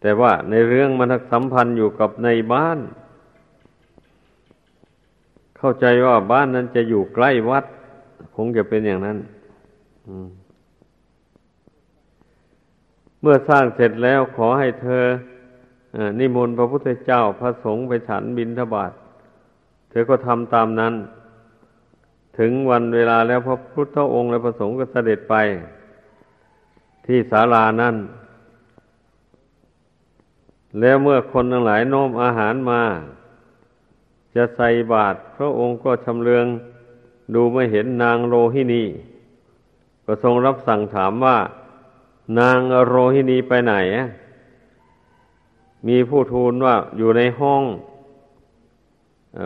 [0.00, 2.78] แต่ว่าในเรื่องมันสัมพันธ์อยู่กับในบ้าน
[5.58, 7.64] เข้าใจว่าบ้านนั้นจะอยู่ใกล้วัด
[8.36, 9.18] คงจะเป็นอย่างนั้น
[13.20, 15.04] เมื่อสร้างเสร็จแล้วขอให้เธอ
[16.18, 18.92] นิมนต์พระพุทธเจ้าพระสงฆ์ไปฉันบินทบาท
[19.90, 20.94] เธอก็ทำตามนั้น
[22.38, 25.34] ถึงวันเวลาแล้วพระพุทธองค์และพระสงฆ์ก็เสด็จไป
[27.06, 27.96] ที่ศาลานั้น
[30.80, 32.82] แล้วเมื่อคนทั้งหลายโน้มอาหารมา
[34.34, 36.46] จะใส่บาตรพระองค์ก็ชำเลือง
[37.34, 38.84] ดูไม่เห็นนางโรหินี
[40.04, 41.38] ก็ทรงรับสั่งถามว่า
[42.38, 43.74] นางโรหินีไปไหน
[45.88, 47.62] มีผู้ทูลว่าอยู่ในห้อง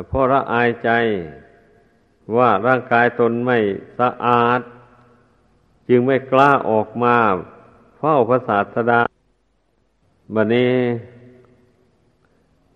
[0.08, 0.90] เพราะละอายใจ
[2.36, 3.58] ว่าร่างกายตนไม่
[3.98, 4.60] สะอาด
[5.88, 7.16] จึงไม่กล้าออกมา
[7.98, 9.00] เฝ้าพระศาสดา
[10.34, 10.72] บัดนี้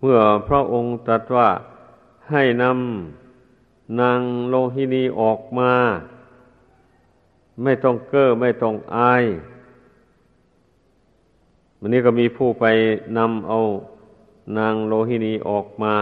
[0.01, 1.49] เมื่อพระองค์ตรัสว่า
[2.31, 5.73] ให้นำนางโลหินีออกมา
[7.63, 9.25] ไม่ต้องเก้อไม่ต้องอาย
[11.79, 12.65] วันนี้ก็มีผู้ไป
[13.17, 13.59] นำเอา
[14.57, 15.95] นางโลหินีออกมา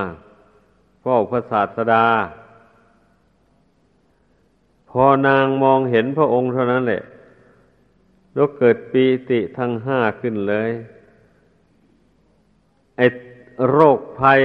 [1.02, 2.06] เฝ้าพระศาสดา
[4.90, 7.02] พอนางมองเห็นพระองค์เท่านั้นแหละ
[8.34, 10.72] แล้วเกิดปีติทั้งห้าขึ้นเลย
[12.98, 13.02] ไอ
[13.70, 14.42] โรคภัย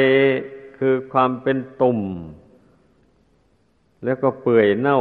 [0.81, 2.01] คือความเป็นตุ่ม
[4.05, 5.01] แล้วก็เปื่อยเน่า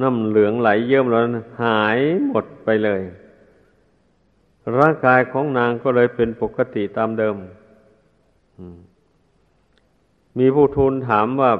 [0.00, 1.22] น้ำเหลืองไหลเยิ้มแล้ว
[1.62, 3.02] หายหมดไปเลย
[4.78, 7.36] ร่างกายของนางก็เลยเป็นปกติตามเดิม
[10.38, 11.52] มีผู้ทูลถามว่า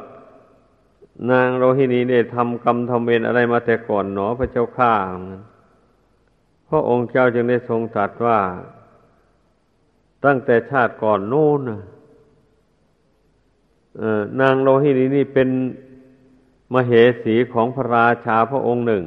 [1.30, 4.92] นางโรหินีได้ทำกรรมทำเวรอะไรมาแต่ก่อนหนอพระเจ้าข้า
[6.68, 8.38] พระองค์เจ้าจึงได้ทรงตรัสว่า
[10.24, 11.70] ตั้งแต่ชาติก่อนโน้นน
[14.40, 15.48] นางโลหินีนี่เป็น
[16.74, 19.04] มเหสีของพระราชาพระองค์หนึ่ง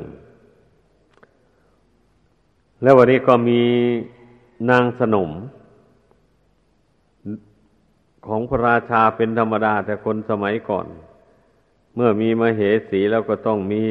[2.82, 3.62] แล้ววันนี้ก็มี
[4.70, 5.32] นางสนม
[8.28, 10.88] ของพระราชาเป็นธรรมดาแต่คนสมัยก่อน
[11.96, 13.84] เมื่อมีมเหสีแล้วก็ต้องมี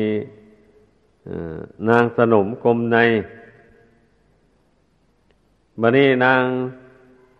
[1.88, 2.98] นางสนมกรมใน
[5.80, 6.42] บันนี้นาง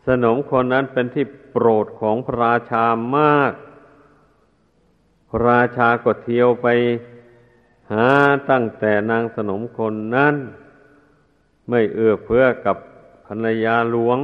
[0.09, 2.85] สนมคนนั้นเป็นที่โปรดของพระราชา
[3.17, 3.53] มาก
[5.29, 6.67] พระราชาก็เที่ยวไป
[7.93, 8.09] หา
[8.51, 10.35] ตั้งแต่นางสนมคนนั้น
[11.69, 12.77] ไม่เอื้อเพื่อกับ
[13.27, 14.19] ภรรยาหลวง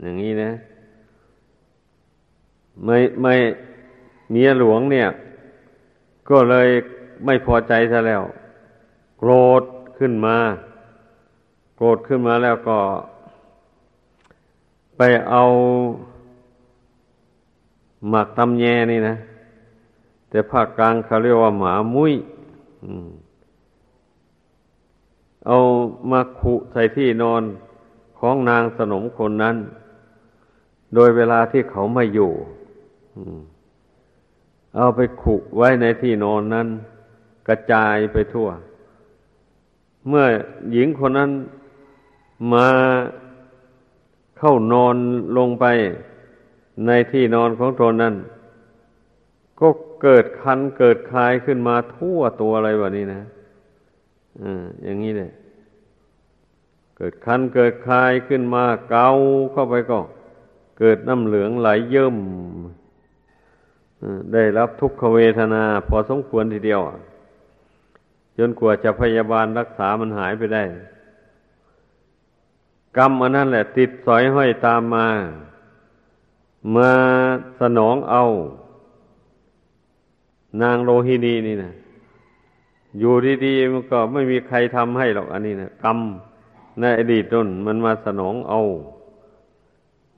[0.00, 0.52] อย่างนี้นะ
[2.84, 3.34] ไม่ไม่
[4.30, 5.08] เมียหลวงเนี่ย
[6.30, 6.68] ก็เลย
[7.24, 8.22] ไม่พอใจซะแล้ว
[9.18, 9.62] โกรธ
[9.98, 10.36] ขึ้นมา
[11.76, 12.78] โกรธขึ้นมาแล้วก็
[15.04, 15.44] ไปเอา
[18.08, 19.16] หมักตำแยนี่นะ
[20.28, 22.12] แต่ภาคกลางเขาเรียกว่าหมามุ้ย
[25.46, 25.56] เอา
[26.10, 27.42] มาขุใส่ที่นอน
[28.18, 29.56] ของนางสนมคนนั้น
[30.94, 32.32] โดยเวลาที่เขาไม่อยู่
[34.76, 36.68] เอาไปขุไว้ในที่นอนนั้น
[37.48, 38.48] กระจายไปทั่ว
[40.08, 40.24] เมื่อ
[40.72, 41.30] หญิงคนนั้น
[42.52, 42.68] มา
[44.44, 44.96] เข้านอน
[45.38, 45.66] ลงไป
[46.86, 48.14] ในที่นอนของตนนั้น
[49.60, 49.68] ก็
[50.02, 53.22] เกิดคันเกิดคลายขึ้นมาทั่วตัวอะไรแบบนี้นะ
[54.42, 55.30] อ่าอย่างนี้เลย
[56.96, 59.08] เกิดคันเกิดคลายขึ้นมาเกา
[59.52, 59.98] เข้าไปก็
[60.78, 62.16] เกิดน้ำเหลืองไหลเยิ่ม
[64.32, 66.80] ได้รับทุกขเวทนา พอสมควรทีเดียว
[68.38, 70.64] จนกว่าจะพยาบาลรักษามันหายไปได้
[72.96, 75.06] กรรมอันนั้นแหละ ติดสอยห้อยตามมา
[76.76, 76.90] มา
[77.60, 78.22] สนองเอา
[80.62, 81.72] นางโลหินีนี่นะ
[82.98, 85.98] อยู่ดีๆมันก็ไม่มีใครทำให้หรอกอันนี้นะกรรม
[86.80, 88.60] ในอดีตต้นมันมาสนองเอา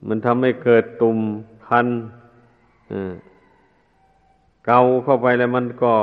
[0.07, 1.17] มันทำให้เกิดตุ่ม
[1.67, 1.87] คัน
[4.65, 5.93] เกาเข้าไปแล้วมันก็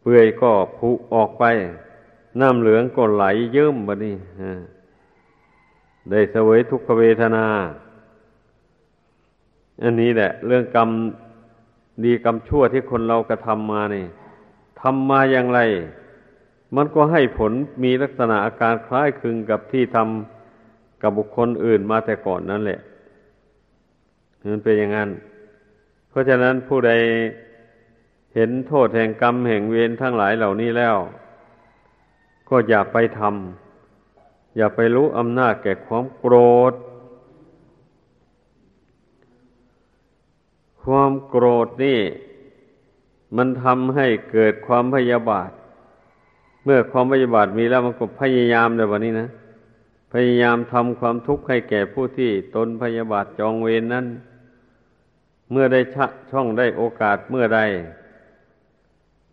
[0.00, 1.44] เปื่อยก็ผุออกไป
[2.40, 4.16] น้ำเหลืองก็ไหลเยิ้มบะนี่
[6.10, 7.46] ได้เสวยทุกขเวทนา
[9.82, 10.90] อันนี้แหละ เรื่องกรรม
[12.04, 14.04] ดีกรรมชั่วที่คนเรากระทำมานี่
[14.80, 15.60] ทำมาอย่างไร
[16.76, 17.52] มันก็ให้ผล
[17.84, 22.80] มีลักษณะอาการคล้ายคลึงกับที่ทำกับบุคคลอื่นมาแต่ก่อนนั่นแหละ
[24.50, 25.10] มันเป็นอย่างนั้น
[26.08, 26.92] เพราะฉะนั้นผู้ใด
[28.34, 30.96] เห็นโทษแห่งกรรมแห่งเวรทั้งหลายเหล่านี้แล้ว
[32.48, 36.34] ก็อย่าไปทำอย่าไปรู้อำนาจแก่ความโกร
[36.70, 36.74] ธ
[40.82, 42.00] ความโกรธนี่
[43.36, 45.50] มันทำให้เกิดความพยาบาท
[46.64, 49.28] เมื่อความพยาบาทมีแล้วมันก็พยายามในวันนี้นะ
[50.12, 54.06] พยายามทำความทุกข์ให้แก่ผู้ที่ตนพยาบาทจองเวรนนั้น
[55.50, 57.60] เมื่อได้ชะช่องได้โอกาสเมื่อใด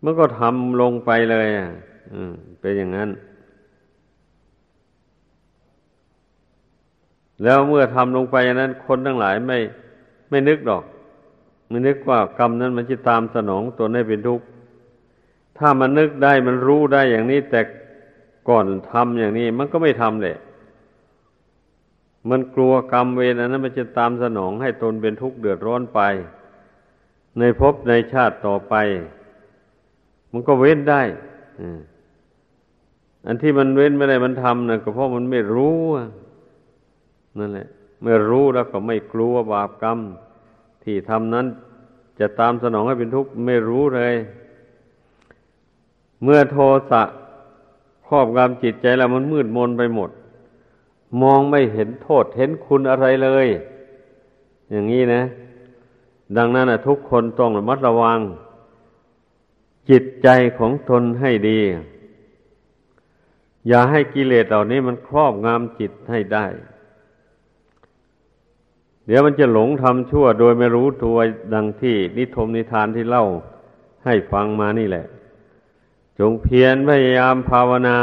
[0.02, 1.70] มันก็ทำลงไปเลยอะ
[2.60, 3.10] เป็นอย่างนั้น
[7.42, 9.58] แล้วเมื่อทำลงไปอย่างนั้น คนทั้งหลายไม่
[10.30, 10.84] ไม่นึกดอก
[11.68, 14.44] ไมันนึกว่ากรรมนั้นมันจะตามสนองตนให้เป็นทุกข์
[15.58, 17.60] ถ้ามันนึกได้มันรู้ได้อย่างนี้ แต่
[18.48, 20.36] ก่อนทำอย่างนี้ มันก็ไม่ทำเลย
[22.30, 26.00] มันกลัวกรรมเวรอันนั้นมันจะตามสนองให้ตนเป็นทุกข์เดือดร้อนไป
[27.38, 28.74] ในภพในชาติต่อไป
[30.32, 31.02] มันก็เว้นได้
[33.26, 35.78] อันที่มันเว้นไม่ได้มันทำนะก็เพราะมันไม่รู้
[37.38, 37.68] นั่นแหละ
[38.02, 39.98] เมื่อรู้แล้วก็ไม่กลัวบาปกรรม
[40.84, 41.46] ที่ทำนั้น
[42.18, 44.14] จะตามสนองให้เป็นทุกข์ไม่รู้เลย
[46.22, 46.58] เมื่อโท
[46.90, 47.02] สะ
[48.06, 50.10] ครอบงำจิตใจแล้วมันมืดมนไปหมด
[51.22, 53.46] มองไม่เห็นโทษเห็นคุณอะไรเลย
[54.70, 55.22] อย่างนี้นะ
[56.36, 58.18] ดังนั้นนะทุกคนต้องระมัดระวัง
[59.90, 61.60] จิตใจของตนให้ดี
[63.68, 66.46] อย่าให้กิเลสเหล่านี้มันครอบงำจิตให้ได้
[69.06, 71.16] เดี๋ยวมันจะหลงทำชั่วโดยไม่รู้ตัว
[71.54, 73.24] ดังที่นิทมนิทานที่เล่า
[74.04, 75.06] ให้ฟังมานี่แหละ
[76.18, 77.98] จงเพียรพยายามภาวนา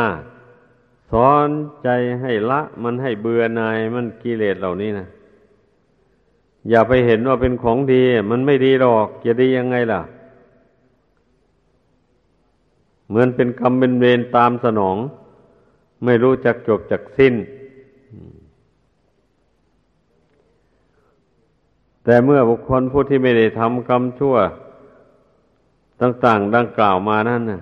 [1.12, 1.50] สอน
[1.84, 1.90] ใจ
[2.22, 5.08] ให้ละมันให้เบื่อนายมันกิเลสเหล่านี้นะ
[6.70, 8.02] อย่าไปเห็นว่าเป็นของดี
[8.32, 10.02] มันไม่ดีหรอก จะดียังไงล่ะ
[13.10, 14.98] เหมือนเป็นกรรมเป็นเวรตามสนอง
[16.04, 17.34] ไม่รู้จักจบจักสิ้น
[22.04, 24.36] แต่เมื่อบุคคลผู้ที่ไม่ได้ทำกรรมชั่ว
[26.02, 27.62] ต่างๆ ดังกล่าวมานั่นนะ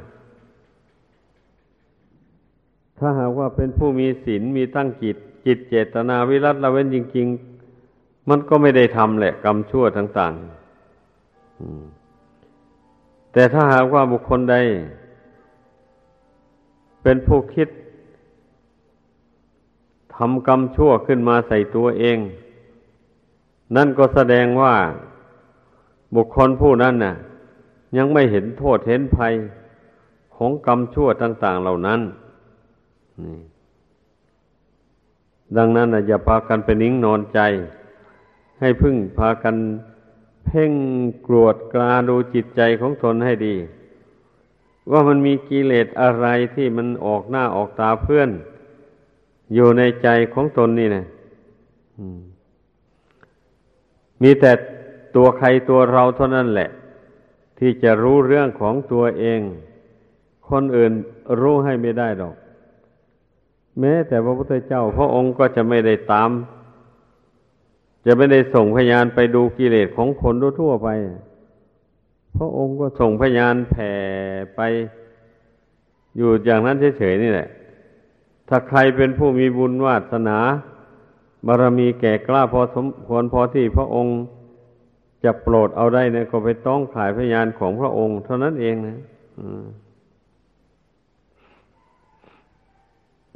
[2.97, 7.27] ถ้าหากว่าเป็นผู้มีศีลมีตั้งจิต จิตเจตนาวิรัตละเว้นจริง
[7.77, 10.43] ๆ มันก็ไม่ได้ทำแหละ กรรมชั่วต่างๆ
[13.33, 14.55] แต่ถ้าหากว่าบุคคลใด
[17.03, 17.67] เป็นผู้คิด
[20.17, 22.17] ทำกรรมชั่วขึ้นมาใส่ตัวเอง
[23.75, 24.75] นั่นก็แสดงว่า
[26.15, 27.15] บุคคลผู้นั้นน่ะ
[27.97, 29.33] ยังไม่เห็นโทษเห็นภัย
[30.35, 32.01] ของกรรมชั่วต่าง ๆ เหล่านั้น
[35.57, 37.39] ดังนั้นอย่าพากันไปนิ่งนอนใจ
[38.59, 39.55] ให้พึ่งพากัน
[40.45, 40.73] เพ่ง
[41.27, 43.55] กรวดกราดูจิตใจของตนให้ดี
[44.91, 48.29] ว่ามันมีกิเลสอะไรที่มันออกหน้าออกตาเพื่อน
[49.53, 51.05] อยู่ในใจของตนนี่นะ
[54.21, 54.51] มีแต่
[55.15, 56.69] ตัวใครตัวเราเท่านั้นแหละ
[57.59, 59.39] ที่จะรู้เรื่องของตัวเอง
[60.49, 60.91] คนอื่น
[61.41, 62.35] รู้ให้ไม่ได้หรอก
[63.79, 66.31] แม้แต่พระพุทธเจ้า พระองค์ก็จะไม่ได้ตาม
[68.05, 70.89] จะไม่ได้ส่งพยานไปดูกิเลสของคนทั่วไป
[72.37, 73.91] พระองค์ก็ส่งพยานแผ่
[74.55, 74.59] ไป
[76.17, 77.47] อยู่อย่างนั้นเฉยๆนี่แหละ
[78.49, 80.37] ถ้าใครเป็นผู้มีบุญวาสนา
[81.47, 84.17] บารมีแก่กล้าพอสมควรพอที่พระองค์
[85.23, 88.99] จะโปรดเอาได้เนี่ยก็ไปต้องขายพยานของพระองค์ เท่านั้นเองนะ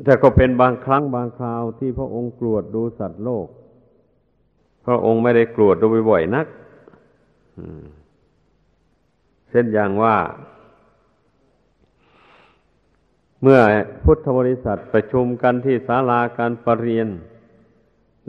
[0.03, 3.47] แต่ก็เป็นบางครั้งบางคราวที่พระองค์กรวดดูสัตว์โลก
[4.85, 6.47] พระองค์ไม่ได้กรวดดูบ่อยๆนัก
[9.49, 10.15] เช่นอย่างว่า
[13.43, 13.59] เมื่อ
[14.03, 17.07] พุทธบริษัทประชุมกันที่ศาลาการประเรียน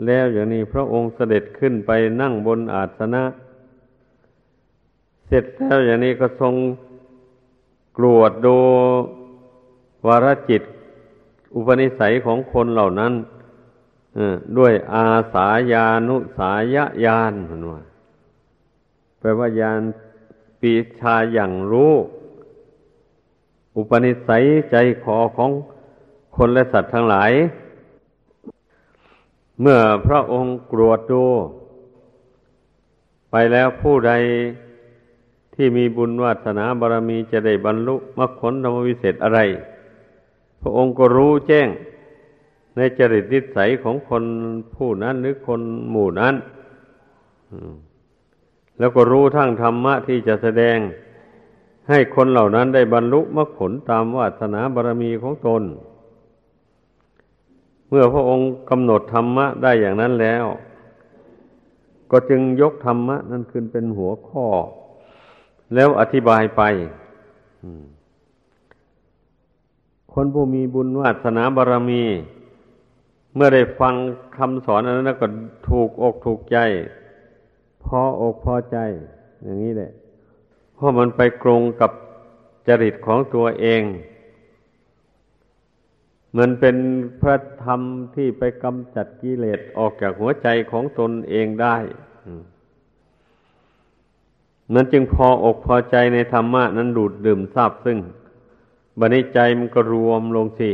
[0.05, 1.91] แล้วอย่างนี้พระองค์เสด็จขึ้นไป
[2.21, 3.23] นั่งบนอาสนะ
[5.27, 6.53] เสร็จแล้วอย่างนี้ก็ทรง
[7.97, 8.57] กรวดดู
[10.05, 10.63] วรจิต
[11.55, 13.13] อุปนิสัยของคนเหล่านั้น
[14.57, 17.81] ด้วยอาสายานุสายญาณนว่า
[19.19, 19.81] แปลว่าญาณ
[20.61, 21.93] ปีชาอย่างรู้
[23.75, 25.51] อุปนิสัยใจคอของ
[26.35, 27.31] คนและสัตว์ทั้งหลาย
[29.61, 31.23] เมื่อพระองค์กรวดดู
[33.31, 34.11] ไปแล้วผู้ใด
[35.55, 39.39] ที่มีบุญวาสนาบารมีจะได้บรรลุมรรคผลธรรมวิเศษอะไร
[40.61, 41.67] พระองค์ก็รู้แจ้ง
[42.75, 44.23] ในจริตนิสัยของคน
[44.75, 46.35] ผู้นั้นหรือคนหมู่นั้น
[48.79, 50.77] แล้วก็รู้ทั้งธรรมะที่จะแสดง
[51.89, 55.63] ให้คนเหล่านั้นได้บรรลุมรรคผลตามวาสนาบารมีของตน
[57.89, 60.45] เมื่อพระองค์กำหนดธรรมะได้อย่างนั้นแล้ว
[62.11, 64.45] ก็จึงยกธรรมะ นั้นขึ้นเป็นหัวข้อ
[65.73, 66.61] แล้วอธิบายไป
[70.13, 72.03] คนผู้มีบุญวาสนาบารมี
[73.35, 73.93] เมื่อได้ฟัง
[74.37, 75.27] คำสอนอันนั้นก็
[75.69, 76.57] ถูกอกถูกใจ
[77.83, 78.77] พออกพอใจ
[79.43, 79.91] อย่างนี้แหละ
[80.83, 81.91] ราะมันไปกรงกับ
[82.67, 83.81] จริตของตัวเอง
[86.31, 86.75] เหมือนเป็น
[87.21, 87.81] พระธรรม
[88.15, 91.77] ที่ไปกำจัดกิเลสออกจากหัวใจของตนเองได้
[94.73, 97.97] นั้นจึงพออกพอใจในธรรมะนั้นดูดดื่มทราบซึ่ง
[98.99, 100.71] บันิใจมันก็รวมลงสิ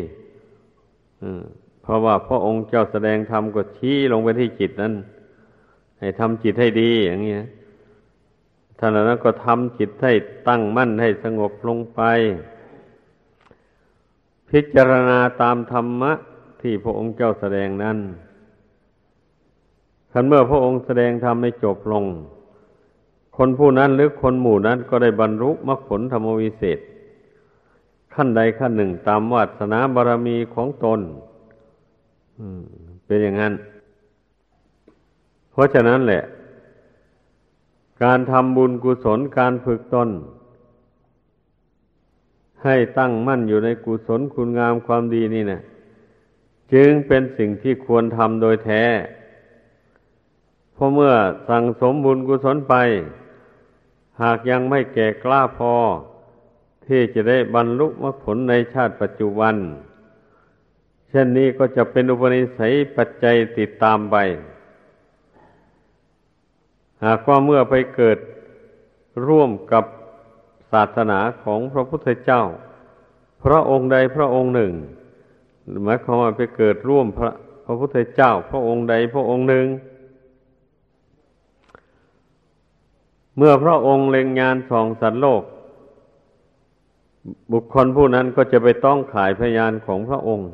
[1.82, 4.94] เพราะว่าพระองค์เจ้าแสดงธรรมก็ชี้ลงไปที่จิตนั้น
[6.00, 7.36] ให้ทำจิตให้ดีอย่างนี้
[8.80, 10.14] ท่านนั้นก็ทำจิตให้
[10.48, 12.02] ตั้งมั่นให้สงบลงไป
[14.50, 16.12] พิจารณาตามธรรมะ
[16.62, 17.98] ที่พระองค์เจ้าแสดงนั้น
[20.12, 22.06] คันเมื่อพระองค์แสดงธรรมไม่จบลง
[23.38, 26.80] คนผู้นั้นหรือคนหมู่นั้นก็ได้บรรลุมรรคผลธรรมวิเศษ
[28.14, 31.00] ขั้นใดขั้นหนึ่งตามวาสนาบารมีของตน
[33.06, 33.54] เป็นอย่างนั้น
[35.52, 36.24] เพราะฉะนั้นแหละ
[38.04, 40.10] การทำบุญกุศลการฝึกตน
[42.64, 45.62] ให้ตั้งมั่นอยู่ในกุศลคุณงามความดีนี่นะ
[46.74, 48.84] จึงเป็นสิ่งที่ควรทำโดยแท้
[50.74, 51.14] เพราะเมื่อ
[51.50, 52.76] สั่งสมบุญกุศลไป
[54.22, 55.74] หากยังไม่แก่กล้าพอ
[56.86, 59.56] ที่จะได้บรรลุมรรคผลในชาติปัจจุบัน
[61.10, 64.16] เช่นนี้ก็จะเป็นอุปนิสัยปัจจัยติดตามไป
[67.06, 68.18] หากว่าเมื่อไปเกิด
[69.28, 69.86] ร่วมกับ
[70.72, 72.44] ศาสนาของพระพุทธเจ้า
[73.44, 74.74] พระองค์ใดพระองค์หนึ่ง
[75.84, 77.32] หมายความว่าไปเกิดร่วมพระ
[77.66, 79.68] พระพุทธเจ้า พระองค์ใดพระองค์หนึ่ง
[83.38, 85.44] เมื่อพระองค์เล็งงานสองสัตว์โลก
[87.52, 90.50] บุคคลผู้นั้นก็จะไปต้องขายพยานของพระองค์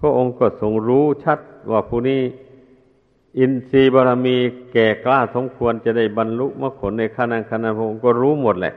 [0.00, 1.38] พระองค์ก็ทรงรู้ชัด
[1.70, 2.20] ว่าผู้นี้
[3.38, 4.36] อินทรีย์บารมี
[4.72, 8.74] แก่กล้าสมควรจะได้บรรลุมรรคผลในขณะขณะพระองค์ก็รู้หมดแหละ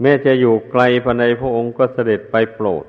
[0.00, 2.84] แม้จะอยู่ไกลภายในพระองค์ก็เสด็จไปโปรด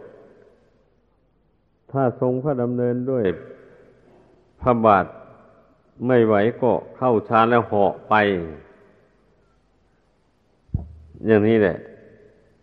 [1.91, 3.25] ถ้าทรงพระดำเนินด้วย
[4.61, 5.05] พระบาท
[6.07, 8.15] ไม่ไหวก็เข้าชานแล้วเหาะไป
[11.25, 11.77] อย่างนี้แหละ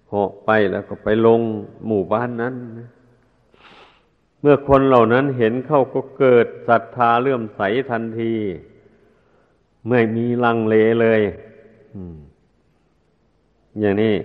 [0.08, 1.40] เหาะไปแล้วก็ไปลง
[1.86, 2.54] หมู่บ้านนั้น
[4.40, 7.60] เมื่อคนเหล่านั้นเห็นเข้าก็เกิดศรัทธาเลื่อมใส
[7.90, 8.34] ทันที
[9.88, 11.20] ไม่มีลังเลเลย
[13.80, 14.16] อย่างนี้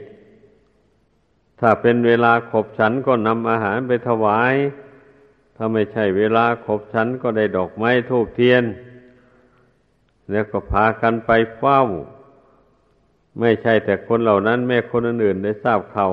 [1.59, 4.53] ถ้าเป็นเวลาขบฉันก็นำอาหารไปถวาย
[5.55, 8.64] ถ้าไม่ใช่เวลาขบฉันก็ได้ดอกไม้ทูบเทียน
[10.32, 11.82] แล้วก็พากันไปเฝ้า
[13.39, 16.07] ไม่ใช่แต่คนเหล่านั้น แม่คนอื่นๆได้ทราบเขา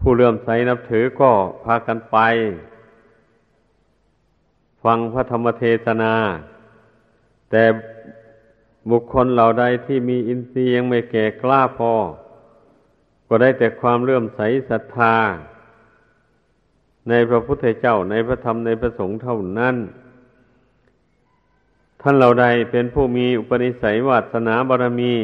[0.00, 1.30] ผู้เลื่อมใสนับถือก็
[1.64, 2.18] พากันไป
[4.86, 6.14] ฟังพระธรรมเทศนา
[7.50, 7.64] แต่
[8.90, 11.92] บุคคลเหล่าใดที่มีอินทรีย์ยังไม่แก่กล้าพอ
[13.28, 15.16] ก็ได้แต่ความเลื่อมใสศรัทธา
[17.08, 19.76] ในพระพุทธเจ้าในพระธรรมในพระสงฆ์เท่านั้น
[22.00, 25.14] ท่านเหล่าใดเป็นผู้มีอุปนิสัยวาสนาบารมี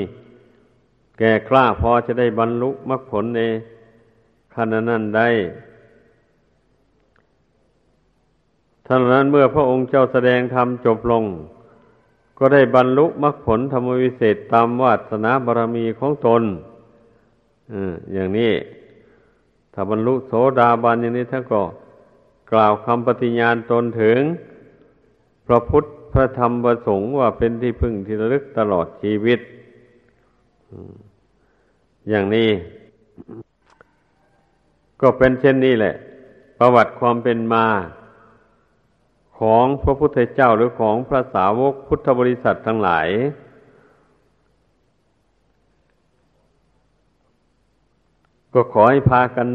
[1.18, 3.40] แก่กล้าพอจะได้บรรลุมรรคผลใน
[4.54, 5.28] ขณะนั้นได้
[8.86, 11.24] ท่านนั้นเมื่อพระองค์เจ้าแสดงธรรมจบลง
[12.38, 16.42] ก็ได้บรรลุมรรคผลธรรมวิเศษตามวาสนาบารมีของตน
[18.12, 18.52] อย่างนี้
[19.72, 21.60] ถ้าบรรลุโสดาบันอย่างนี้ท่านก็
[22.52, 24.20] กล่าวคำปฏิญาณตนถึง
[25.46, 29.40] พระพุทธพระธรรมประสงค์ว่าเป็นที่พึ่งที่ระลึกตลอดชีวิต
[32.08, 32.50] อย่างนี้
[35.00, 35.94] ก็เป็นเช่นนี้แหละ
[36.58, 37.66] ประวัติความเป็นมา
[39.42, 43.08] ของพระพุทธเจ้าหรือของพระสาวกพุทธบริษัททั้งหลาย
[48.54, 49.48] ก็ขอให้พากัน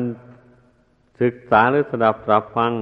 [1.22, 2.74] ศึกษาหรือสดับรับฟัง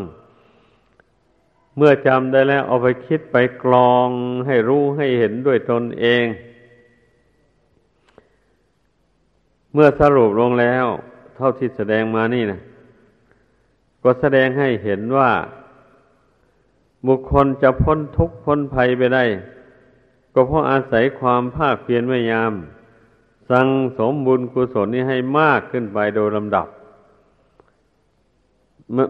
[1.78, 4.10] เมื่อจำได้แล้วเอาไปคิดไปกรอง
[4.48, 6.26] ให้รู้ให้เห็นด้วยตนเอง
[9.74, 10.86] เมื่อสรุปลงแล้ว
[11.36, 12.62] เท่าที่แสดงมานี่นะ
[14.04, 15.32] ก็แสดงให้เห็นว่า
[17.08, 19.24] บุคคลจะพ้นทุกข์พ้นภัยไปได้
[20.34, 22.52] ก็เพราะอาศัยความภาคเพียรพยายาม
[23.52, 26.68] สั่งสมบุญกุศลนี้ให้มากขึ้นไปโดยลำดับ
[28.94, 29.08] เมื่อ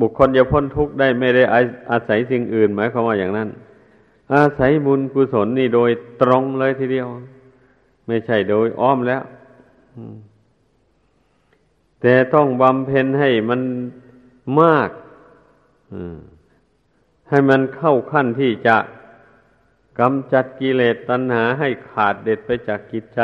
[0.00, 1.42] บุคคลจะพ้นทุกข์ได้ไม่ได้
[1.90, 3.48] อาศัยสิ่งอื่น หมายความว่าอย่างนั้น
[4.34, 5.90] อาศัยบุญกุศลนี่โดย
[6.22, 7.06] ตรงเลยทีเดียว
[8.06, 9.22] ไม่ใช่โดยอ้อมแล้ว
[12.00, 13.60] แต่ต้องบำเพ็ญให้มัน
[14.60, 14.90] มาก
[15.92, 16.16] อืม
[17.32, 18.76] ให้มันเข้าขั้นที่จะ
[19.98, 23.20] กำจัดกิเลสตัณหาให้ขาดเด็ดไปจากกิจใจ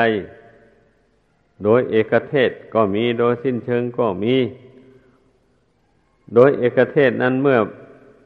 [1.64, 4.34] โดยเอกเทศก็มีโดยสิ้นเชิงก็มี
[6.34, 7.58] โดยเอกเทศนั้นเมื่อ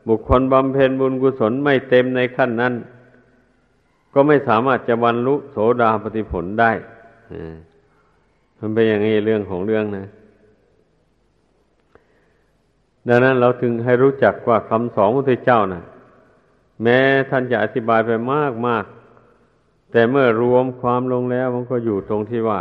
[0.09, 2.75] บุคคลบำเพ็ญบุญกุศลไม่เต็มในขั้นนั้น
[4.15, 6.73] ก็ไม่สามารถจะบรรลุโสดาปฏิผลได้
[8.59, 10.07] มันเป็นอย่างนี้เรื่องของเรื่องนะ
[13.09, 15.85] ดังนั้นเราถึงให้รู้จักว่าคำสอนพระพุทธเจ้าน่ะ
[16.83, 16.99] แม้
[17.31, 18.85] ท่านจะอธิบายไปมากมาก
[19.93, 22.61] แต่เมื่อรวมความลงแล้วมันก็อยู่ตรงที่ว่า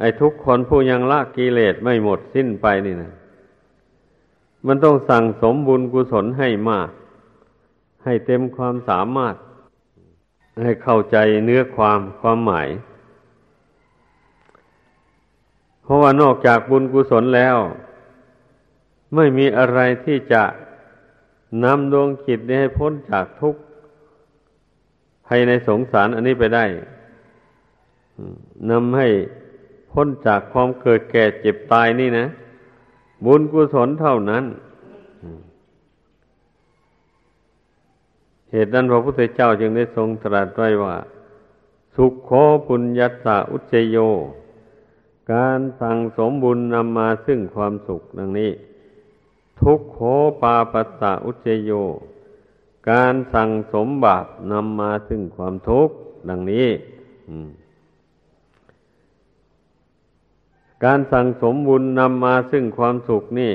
[0.00, 3.12] ไอ้ทุกคนผู้ยังละกิเลสไม่หมดสิ้นไปนี่นะ
[4.66, 6.90] มันต้องสั่งสมบุญกุศลให้มาก
[8.04, 9.34] ให้เต็มความสามารถ
[10.62, 12.68] ให้เข้าใจเนื้อความความหมาย
[15.82, 17.56] เพราะว่านอกจากบุญกุศลแล้ว
[19.14, 20.42] ไม่มีอะไรที่จะ
[21.64, 23.60] นำดวงจิตนี้ให้พ้นจากทุกข์
[25.26, 26.64] ภายในสงสารอันนี้ไปได้
[28.70, 29.08] นำให้
[29.92, 32.26] พ้นจากความเกิดแก่เจ็บตายนี่นะ
[33.24, 34.44] บุญกุศลเท่านั้น
[38.50, 40.96] เหตุนั้นพระพุทธเจ้าจึงได้ทรงตรัสไว้ว่า
[41.94, 42.30] สุขโข
[42.66, 43.96] ปุญญัสสะอุจโย
[45.32, 48.50] การสั่งสมบุญนำมาซึ่งความสุขดังนี้
[49.60, 49.98] ทุกโข
[50.42, 51.70] ปาปัสสะอุจโย
[52.90, 55.94] การสั่งสมบาปนำมาซึ่งความทุกข์
[56.28, 56.68] ดังนี้
[60.84, 63.52] การสั่งสมบุญนำมาซึ่งความสุขนี่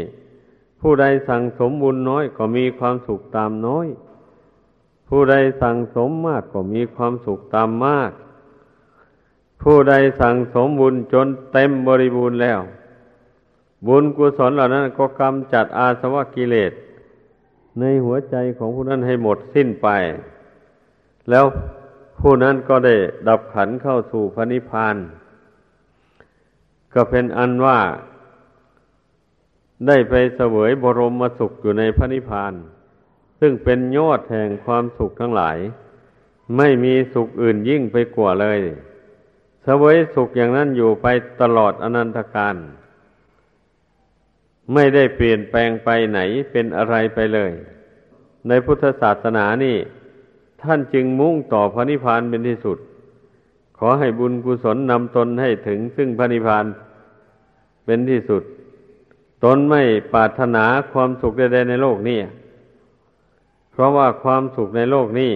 [0.82, 3.88] ผู้ใดสั่งสมบุญน้อยก็มีความสุขตามน้อย
[5.10, 8.12] ผู้ใดสั่งสมมากก็มีความสุขตามมาก
[9.62, 12.60] ผู้ใดสั่งสมบุญจนเต็มบริบูรณ์แล้ว
[13.88, 16.72] บุญกุศลเหล่านั้นก็กำจัดอาสวะกิเลส
[17.80, 19.88] ในหัวใจของผู้นั้นให้หมดสิ้นไป
[21.30, 21.46] แล้ว
[22.20, 22.96] ผู้นั้นก็ได้
[23.28, 24.96] ดับขันเข้าสู่พระนิพพาน
[26.94, 27.80] ก็เป็นอันว่า
[29.88, 32.54] ได้ไปเสวยบรมสุขอยู่ในพระนิพพาน
[33.40, 35.58] ซึ่งเป็นยอดแห่งความสุขทั้งหลาย
[36.58, 38.60] ไม่มีสุขอื่นยิ่งไปกว่าเลย
[39.64, 41.08] เสวยสุขอย่างนั้นอยู่ไป
[41.42, 42.56] ตลอดอนันตการ
[44.74, 46.20] ไม่ได้เปลี่ยนแปลงไปไหน
[46.52, 47.52] เป็นอะไรไปเลย
[48.48, 49.78] ในพุทธศาสนานี่
[50.62, 52.78] ท่านจึงมุ่งต่อพระนิพพานเป็นที่สุด
[53.78, 56.66] ขอให้บุญกุศลนำตนให้ถึงซึ่งพระนิพพาน
[57.86, 58.44] เป็นที่สุด
[59.44, 59.82] ตนไม่
[60.14, 62.20] ปรารถนาความสุขใดๆในโลกนี้
[63.72, 65.34] เพราะว่าความสุขในโลกนี้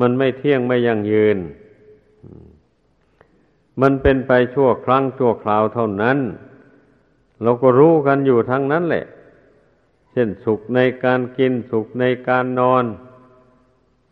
[0.00, 1.38] มันไม่เที่ยงไม่ยั่งยืน
[3.80, 6.18] มันเป็นไปชั่วครั้งชั่วคราวเท่านั้น
[7.42, 9.04] เราก็รู้กันอยู่ทั้งนั้นแหละ
[10.12, 12.84] เช่นสุขในการกิน สุขในการนอน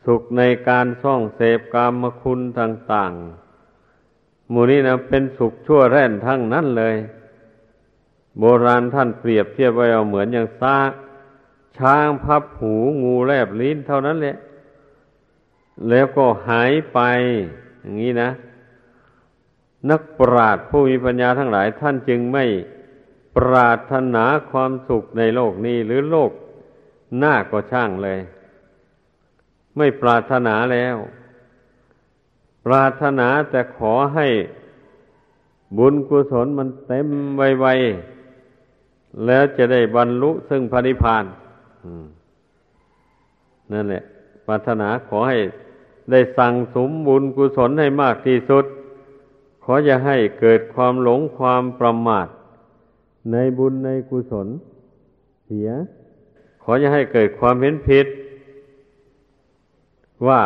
[0.07, 6.97] สุขในการซ่องเสพกามคุณต่างๆ มูนี้นะเป็นสุขชั่วแร่นทั้งนั้นเลย
[8.39, 10.93] โบราณท่านเปรียบเทียบไว้เอาเหมือนอย่างซาก
[11.79, 14.37] ช้างพับหูงูแลบลิ้นเท่านั้นแหละ
[15.89, 16.99] แล้วก็หายไป
[17.81, 18.31] อย่างนี้นะ
[19.91, 22.45] นักปราชญ์ผู้มีปัญญาทั้งหลายท่านจึงไม่
[23.39, 26.33] ปรารถนาความสุขในโลกนี้หรือโลก
[27.19, 28.19] หน้าก็ช่างเลย
[29.77, 30.97] ไม่ปรารถนาแล้ว
[32.67, 34.29] ปรารถนาแต่ขอให้
[35.79, 41.25] บุญกุศลมันเต็มไวๆแล้วจะได้บรรลุซึ่งพระนิพพาน
[43.73, 44.03] นั่นแหละ
[44.47, 45.39] ปรารถนาขอให้
[46.11, 48.65] ได้สั่งสมบุญกุศลให้มากที่สุด
[49.65, 52.27] ขอจะให้เกิดความหลงความประมาท
[53.33, 54.47] ในบุญในกุศล
[55.45, 55.69] เสีย
[56.63, 58.07] ขออย่าให้เกิดความเห็นผิด
[60.27, 60.41] ว่า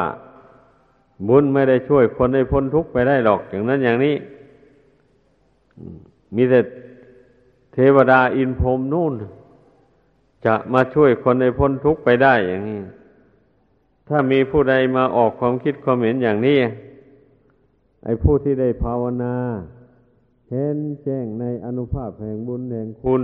[1.29, 4.15] บุญไม่ได้ช่วยคนให้พ้นทุกข์ไปได้หรอกอย่างนั้นอย่างนี้
[6.37, 6.61] มีแต่
[7.73, 9.15] เทวดาอินพรมนู่น
[10.47, 12.81] จะมาช่วยคนให้พ้นทุกข์ไปได้อย่างนี้
[14.09, 16.59] ถ้ามีผู้ใดมาออกความคิดความเห็นอย่างนี้
[18.05, 19.35] ไอ้ผู้ที่ได้ภาวนา
[20.53, 23.23] เห็นแจ้งในอนุภาพแห่งบุญแห่งคุณ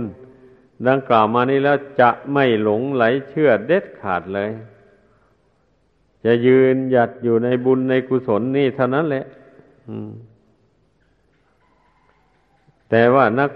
[0.87, 4.49] ดังกล่าวมานี้แล้วจะไม่หลงไหลเชื่อเด็ดขาดเลย
[6.25, 9.25] จะยืนหยัดอยู่ในบุญในกุศลนี่เท่านั้นแหละ
[12.89, 13.51] แต่ว่านัก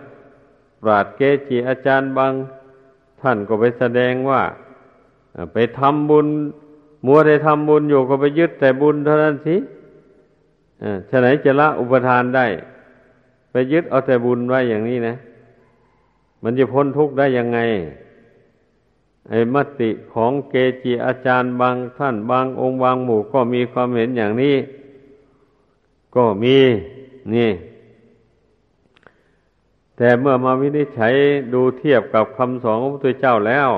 [0.82, 2.34] ปราชญ์เกจิอาจารย์บาง
[3.22, 4.42] ท่านก็ไปแสดงว่า
[5.54, 6.28] ไปทำบุญ
[7.06, 9.56] มัวได้ทำบุญอยู่ก็ไปยึดแต่บุญเท่านั้นสิ
[11.10, 12.48] ฉะไหนจะละอุปทานได้
[13.54, 15.16] ไปยึดเอาแต่บุญไว้อย่างนี้นะ
[16.44, 17.60] มันจะพ้นทุกข์ได้ยังไง
[19.30, 24.56] ไอ้มติของเกจิอาจารย์บางท่านบางองค์บางหมู่ก็มีความเห็นอย่างนี้
[26.16, 26.58] ก็มี
[27.36, 27.52] นี่
[29.98, 31.14] แต่เมื่อมาวินิจฉัย
[31.54, 33.70] ดูเทียบกับคำสอนของพระพุทธเจ้าแล้ว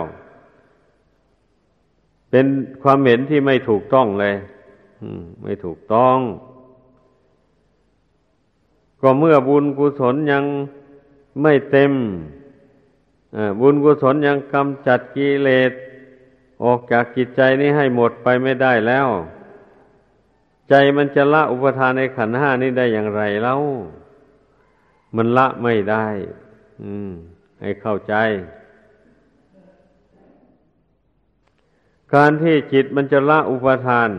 [2.30, 2.45] เป็น
[2.84, 4.36] ความเห็นที่ไม่ถูกต้องเลย
[5.43, 6.17] ไม่ถูกต้อง
[9.08, 10.43] ก็เมื่อบุญกุศลยัง
[11.41, 11.93] ไม่เต็ม
[13.62, 15.72] บุญกุศลยังกำจัดกิเลส
[16.64, 19.08] ออกจากกิจใจนี้ให้หมดไปไม่ได้แล้ว
[20.70, 23.56] ใจมันจะละอุปทานในขันห้านี้ได้อย่างไรเล่า
[25.16, 26.08] มันละไม่ได้
[26.82, 27.12] อืม
[27.62, 28.14] ให้เข้าใจ
[32.14, 34.10] การที่จิตมันจะละอุปทาน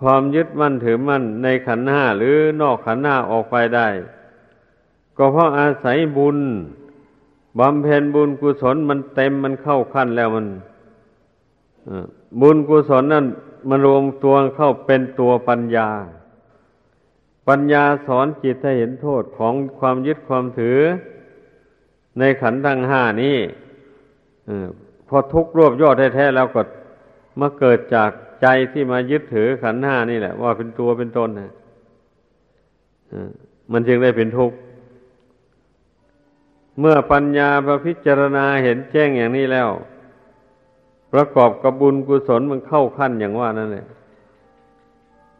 [0.00, 3.88] ความยึดมั่นถือมั่นในขันห้าหรือนอกขันห้าออกไปได้
[5.16, 6.38] ก็เพราะอาศัยบุญ
[7.58, 10.46] บำเพ็ญบุญกุศลมันเต็มมันเข้าขั้นแล้วมัน
[12.40, 13.26] บุญกุศลนั่น
[13.68, 15.88] มันรวมตัวเข้าเป็นตัวปัญญา
[17.48, 20.78] ปัญญาสอนจิตให้เห็นโทษของความยึดความถือ
[22.18, 23.36] ในขันธ์ทั้งห้านี้
[25.08, 26.62] พอทุกข์รวบยอดแท้ๆแล้วก็
[27.40, 28.10] มาเกิดจาก
[28.42, 31.50] ใจที่มายึดถือขันห้านี่แหละ ว่าเป็นตัวเป็นตนนะ
[33.72, 34.56] มันจึงได้เป็นทุกข์
[36.80, 39.68] เมื่อปัญญาประพิจารณาเห็นแจ้งอย่างนี้แล้ว
[41.12, 43.86] ประกอบกับบุญกุศลมันเข้าขั้นอย่างว่านั่นแหละ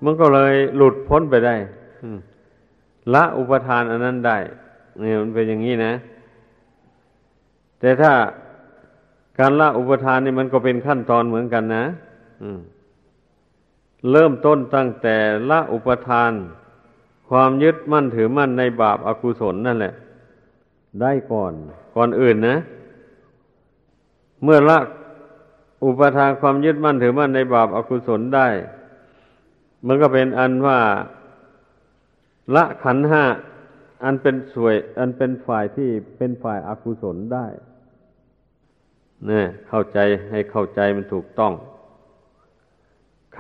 [0.05, 1.55] มันก็เลยหลุดพ้นไปได้
[3.15, 4.39] ละอุปทานอันนั้นได้
[5.01, 5.93] เนี่ยมันเป็นอย่างนี้นะ
[7.81, 8.13] แต่ถ้า
[9.39, 11.85] การละอุปทานนี่มันก็เป็นขั้นตอนเหมือนกันนะ
[14.11, 15.17] เริ่มต้นตั้งแต่
[15.51, 16.33] ละอุปทาน
[17.29, 19.95] ความยึดมั่นถือมั่นในบาปอากุศลนั่นแหละ
[21.01, 21.53] ได้ก่อน
[21.97, 22.57] ก่อนอื่นนะ
[24.43, 24.79] เมื่อละ
[25.85, 28.49] อุปทานความยึดมั่นถือมั่นในบาปอากุศลได้
[29.87, 30.79] มันก็เป็นอันว่า
[32.55, 33.25] ละขันห้า
[34.05, 37.47] อันเป็นสวย อันเป็นฝ่ายที่เป็นฝ่ายอากุศลได้
[39.27, 39.99] เนี่ยเข้าใจ
[40.31, 41.53] ให้เข้าใจมันถูกต้อง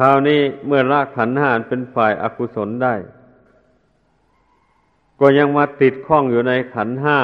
[0.02, 2.94] คราวนี้เมื่อละขันห้าอันเป็นฝ่ายอากุศลได้
[5.20, 7.18] ก็ยังมาติดข้องอยู่ในขันห้า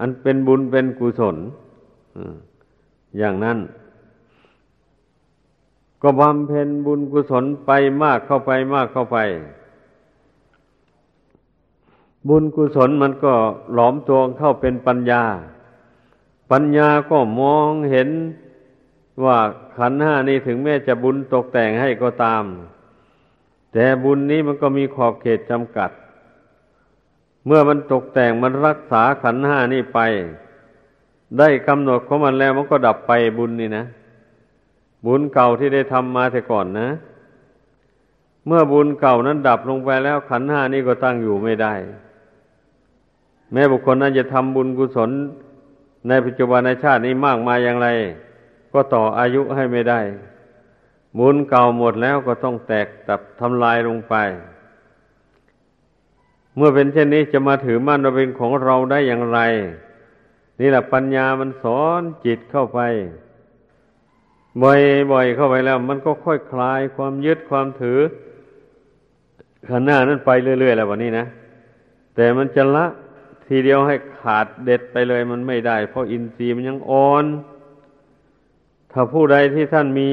[0.00, 1.36] อันเป็นบุญเป็นกุศล
[3.18, 3.58] อย่างนั้น
[6.02, 7.70] ก็บำเพ็ญบุญกุศลไป
[8.02, 9.18] มากเข้าไปมากเข้าไป
[12.28, 13.32] บุญกุศลมันก็
[13.74, 15.22] หลอมตัวเข้าเป็นปัญญา
[16.50, 18.08] ปัญญาก็มองเห็น
[19.24, 19.38] ว่า
[19.76, 22.44] ขันห้านี้ถึงแม้จะบุญตกแต่งให้ก็ตาม
[23.72, 25.90] แต่บุญนี้มันก็มีขอบเขตจำกัด
[27.46, 29.98] เมื่อมันตกแต่งมันรักษาขันห้านี่ไป
[31.38, 33.84] ได้กำหนดของมันแล้วมันก็ดับไปบุญนี่นะ
[35.06, 36.88] บุญเก่าที่ได้ทำมาแต่ก่อนนะ
[38.46, 41.74] เมื่อบุญเก่านั้นดับลงไปแล้วขันห้านี่ก็ตั้งอยู่ไม่ได้
[43.52, 45.10] แม้บุคคลนั้นจะทำบุญกุศล
[46.08, 47.88] ในปัจจุบันในชาตินี้มากมายอย่างไร
[48.72, 50.00] ก็ต่ออายุให้ไม่ได้
[51.18, 54.14] บุญเก่าหมดแล้วก็ต้องแตกตับทำลายลงไป
[56.56, 59.40] เมื่อเป็นเช่นนี้จะมาถือมั่นว่าเป็นของเราได้อย่างไร
[60.60, 62.80] นี่แหละปัญญามันสอนจิตเข้าไป
[64.62, 68.00] บ่อยๆเข้าไปแล้ว มันก็ค่อยคลายความยึดความถือ
[69.70, 71.26] ขณะนั้นไปเรื่อยๆแล้ววันนี้นะ
[72.14, 72.86] แต่มันจะละ
[73.46, 77.24] ทีเดียวให้ขาดเด็ดไปเลยมันไม่ได้ เพราะอินทรีย์มันยังอ่อน
[78.92, 80.10] ถ้าผู้ใดที่ท่านมี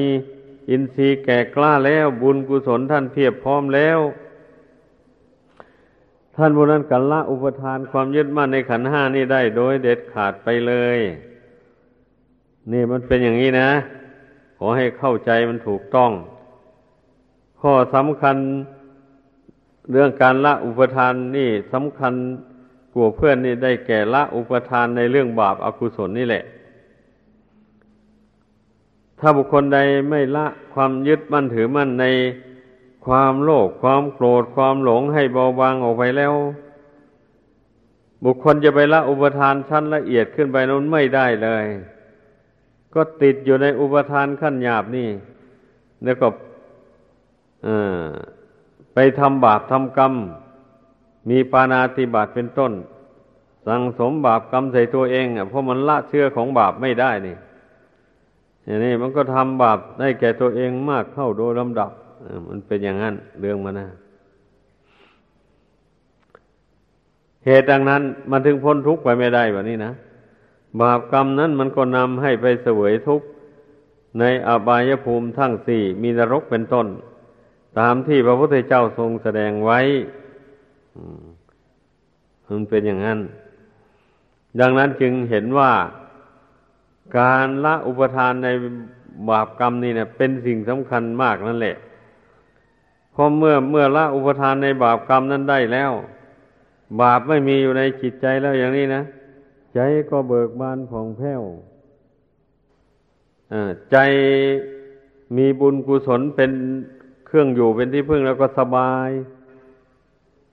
[0.70, 3.98] อินทรีย์แก่กล้าแล้วบุญกุศลท่านเพียบพร้อมแล้ว
[6.36, 10.98] ท่านผู้นั้นกันละอุปทานความยึดมั่นในขันห้านี่ได้โดยเด็ดขาดไปเลย
[12.72, 13.70] นี่มันเป็นอย่างนี้นะ
[14.58, 16.10] ขอให้เข้าใจมันถูกต้อง
[17.60, 18.36] ข้อสำคัญ
[19.90, 22.14] เรื่องการละอุปทานนี่สำคัญ
[22.94, 26.44] กว่าเพื่อนนี่ได้แก่ละอุปทานในเรื่องบาปอากุศลนี่แหละ
[29.20, 29.78] ถ้าบุคคลใด
[30.10, 32.06] ไม่ละความยึดมั่นถือมั่นใน
[33.06, 36.34] ความโลภความโกรธความหลงให้เบาบางออกไปแล้ว
[38.24, 41.64] บุคคลจะไปละอุปทานชั้นละเอียดขึ้นไปนั้นไม่ได้เลย
[42.94, 45.08] ก็ติดอยู่ในอุปทานขั้นหยาบนี่
[46.04, 46.28] แล้วก็
[48.94, 50.12] ไปทำบาปทำกรรม
[51.30, 52.72] มีปานาติบาตเป็นต้น
[53.66, 57.36] สั่งสมบาปกรรมใส่ตัวเองอะเพราะมันละเชื่อของบาปไม่ได้นี่
[58.66, 61.90] อย่างนี้มันก็ทำบาปได้แก่ตัวเองมากเข้าโดยลำดับ
[62.48, 63.88] มันเป็นอย่างนั้นเรื่องมันนะ
[67.44, 69.92] เหตุดังนั้น มันถึงพ้นทุกข์ไปไม่ได้แบบนี้นะ
[70.80, 73.26] บาปกรรมนั้นมันก็นำให้ไปเสวยทุกข์
[74.18, 76.86] ในอบายภูมิทั้งสี่มีนรกเป็นต้น
[77.78, 79.80] ตามที่พระพุทธเจ้าทรงแสดงไว้
[82.48, 83.20] มันเป็นอย่างนั้น
[84.60, 85.70] ดังนั้นจึงเห็นว่า
[87.18, 88.48] การละอุปทานใน
[89.30, 91.76] บาปกรรมนี่เนี่ยเป็นสิ่งสำคัญมากนั่นแหละ
[93.14, 95.92] พอเมื่อเมื่อละอุปทานในบาปกรรมนั้นได้แล้ว
[97.00, 99.02] บาปไม่มีอยู่ในจิตใจแล้วอย่างนี้นะ
[99.74, 99.80] ใจ
[100.10, 101.42] ก็เบิกบานผ่องแผ้ว
[103.90, 103.96] ใจ
[105.36, 106.52] มีบุญกุศลเป็น
[107.26, 109.10] เครื่องอยู่เป็นที่พึ่งแล้วก็สบาย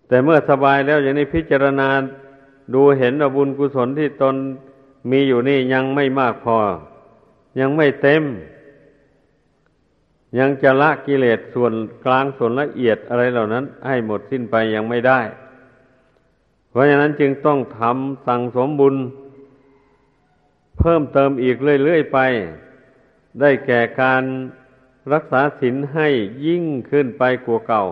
[0.08, 1.88] แต่เมื่อสบายแล้วอย่างนี้พิจารณา
[2.74, 4.36] ดูเห็นว่าบุญกุศลที่ตน
[5.10, 6.58] มีอยู่นี่ยังไม่มากพอ
[7.60, 8.24] ยังไม่เต็ม
[10.40, 11.74] ยังจะละกิเลสส่วน
[12.06, 15.20] กลางส่วนละเอียดอะไรเหล่านั้น ให้หมดสิ้นไปยังไม่ได้
[16.70, 18.96] เพราะฉะนั้นจึงต้องทำสั่งสมบุญ
[20.80, 22.20] เพิ่มเติมอีกเรื่อยๆไป
[23.40, 24.24] ได้แก่การ
[25.14, 26.08] รักษาศีลให้
[26.46, 27.84] ยิ่งขึ้นไปกว่าเก่า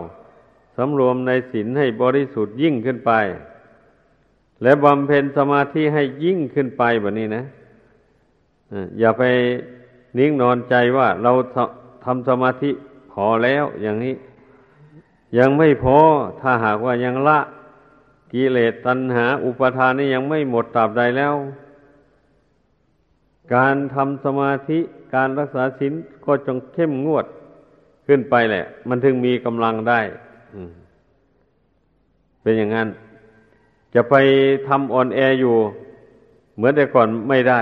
[0.76, 3.12] สำรวมในศีลให้บริสุทธิ์ยิ่งขึ้นไป
[4.62, 7.44] และบำเพ็ญสมาธิให้ยิ่งขึ้นไปแบบนี้นะ
[8.98, 9.22] อย่าไป
[10.18, 11.32] นิ่งนอนใจว่าเรา
[12.04, 12.70] ทำสมาธิ
[13.12, 14.14] พอแล้วอย่างนี้
[15.38, 15.98] ยังไม่พอ
[16.40, 17.38] ถ้าหากว่ายังละ
[18.32, 21.34] กิเลสตัณหา อุปทานนี่ยังไม่หมดตราบใดแล้ว
[23.54, 24.78] การทำสมาธิ
[25.14, 25.92] การรักษาศีล
[26.24, 27.26] ก็จงเข้มงวด
[28.06, 30.00] ขึ้นไปแหละ มันถึงมีกำลังได้
[32.42, 32.88] เป็นอย่างนั้น
[33.94, 34.14] จะไป
[34.68, 35.56] ทำอ่อนแออยู่
[36.56, 37.60] เหมือนแต่ก่อนไม่ได้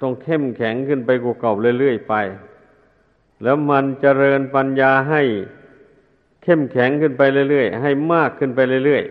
[0.00, 2.14] ต้องเข้มแข็งขึ้นไปกว่าเก่าเรื่อยๆไป
[3.42, 5.22] แล้วมันเจริญปัญญาให้
[6.42, 9.04] เข้มแข็งขึ้นไปเรื่อยๆ ให้มากขึ้นไปเรื่อย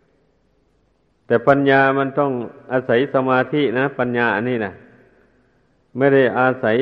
[0.00, 2.32] ๆ แต่ปัญญามันต้อง
[2.72, 4.72] อาศัยสมาธินะ ปัญญาอันนี้นะ
[5.96, 6.76] ไม่ได้อาศัย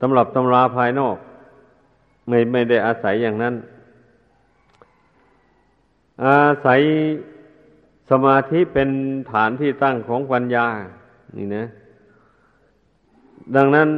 [0.00, 1.16] ตำรับตำราภายนอก
[2.28, 3.54] ไม่ไม่ได้อาศัยอย่างนั้น
[6.24, 6.80] อาศัย
[8.10, 8.88] สมาธิเป็น
[9.32, 10.66] ฐานที่ตั้งของปัญญา
[11.36, 11.64] นี่นะ
[13.56, 13.88] ดังนั้น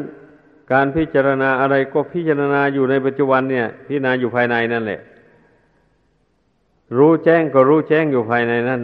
[0.73, 5.01] การพิจารณาอะไรก็พิจารณาอยู่ในปัจจุบันเนี่ย พิจารณาอยู่ภายในนั่นแหละ
[6.99, 8.83] รู้แจ้งก็รู้แจ้งอยู่ภายในนั่น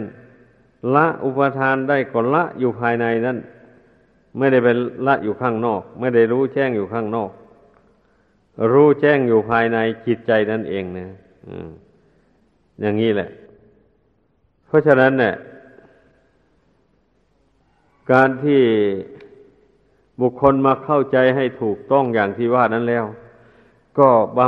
[0.95, 3.37] ละอุปทานได้ก็ละอยู่ภายในนั่น
[4.37, 4.77] ไม่ได้เป็น
[5.07, 7.31] ละอยู่ข้างนอก ไม่ได้รู้แจ้งอยู่ข้างนอก
[8.71, 9.77] รู้แจ้งอยู่ภายใน
[10.07, 11.07] จิตใจนั่นเองนะ
[12.81, 13.29] อย่างนี้แหละ
[14.69, 15.35] เพราะฉะนั้นเนี่ย
[18.11, 18.61] การที่
[20.21, 23.05] บุคคลมาเข้าใจให้ถูกต้องอย่างที่ว่านั้นแล้ว
[23.99, 24.39] ก็บ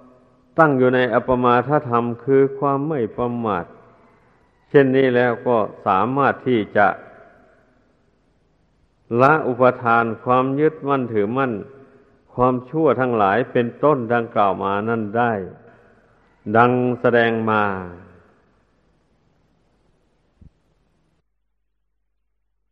[0.00, 3.64] ำตั้งอยู่ในอปมาทธรรมคือความไม่ประมาท
[4.68, 5.56] เช่นนี้แล้วก็
[5.86, 6.86] สามารถที่จะ
[9.22, 11.52] ละอุปทานความยึดมั่นถือมั่น
[12.34, 15.32] ความชั่วทั้งหลายเป็นต้นดังกล่าวมานั่นได้
[16.56, 17.62] ดังแสดงมา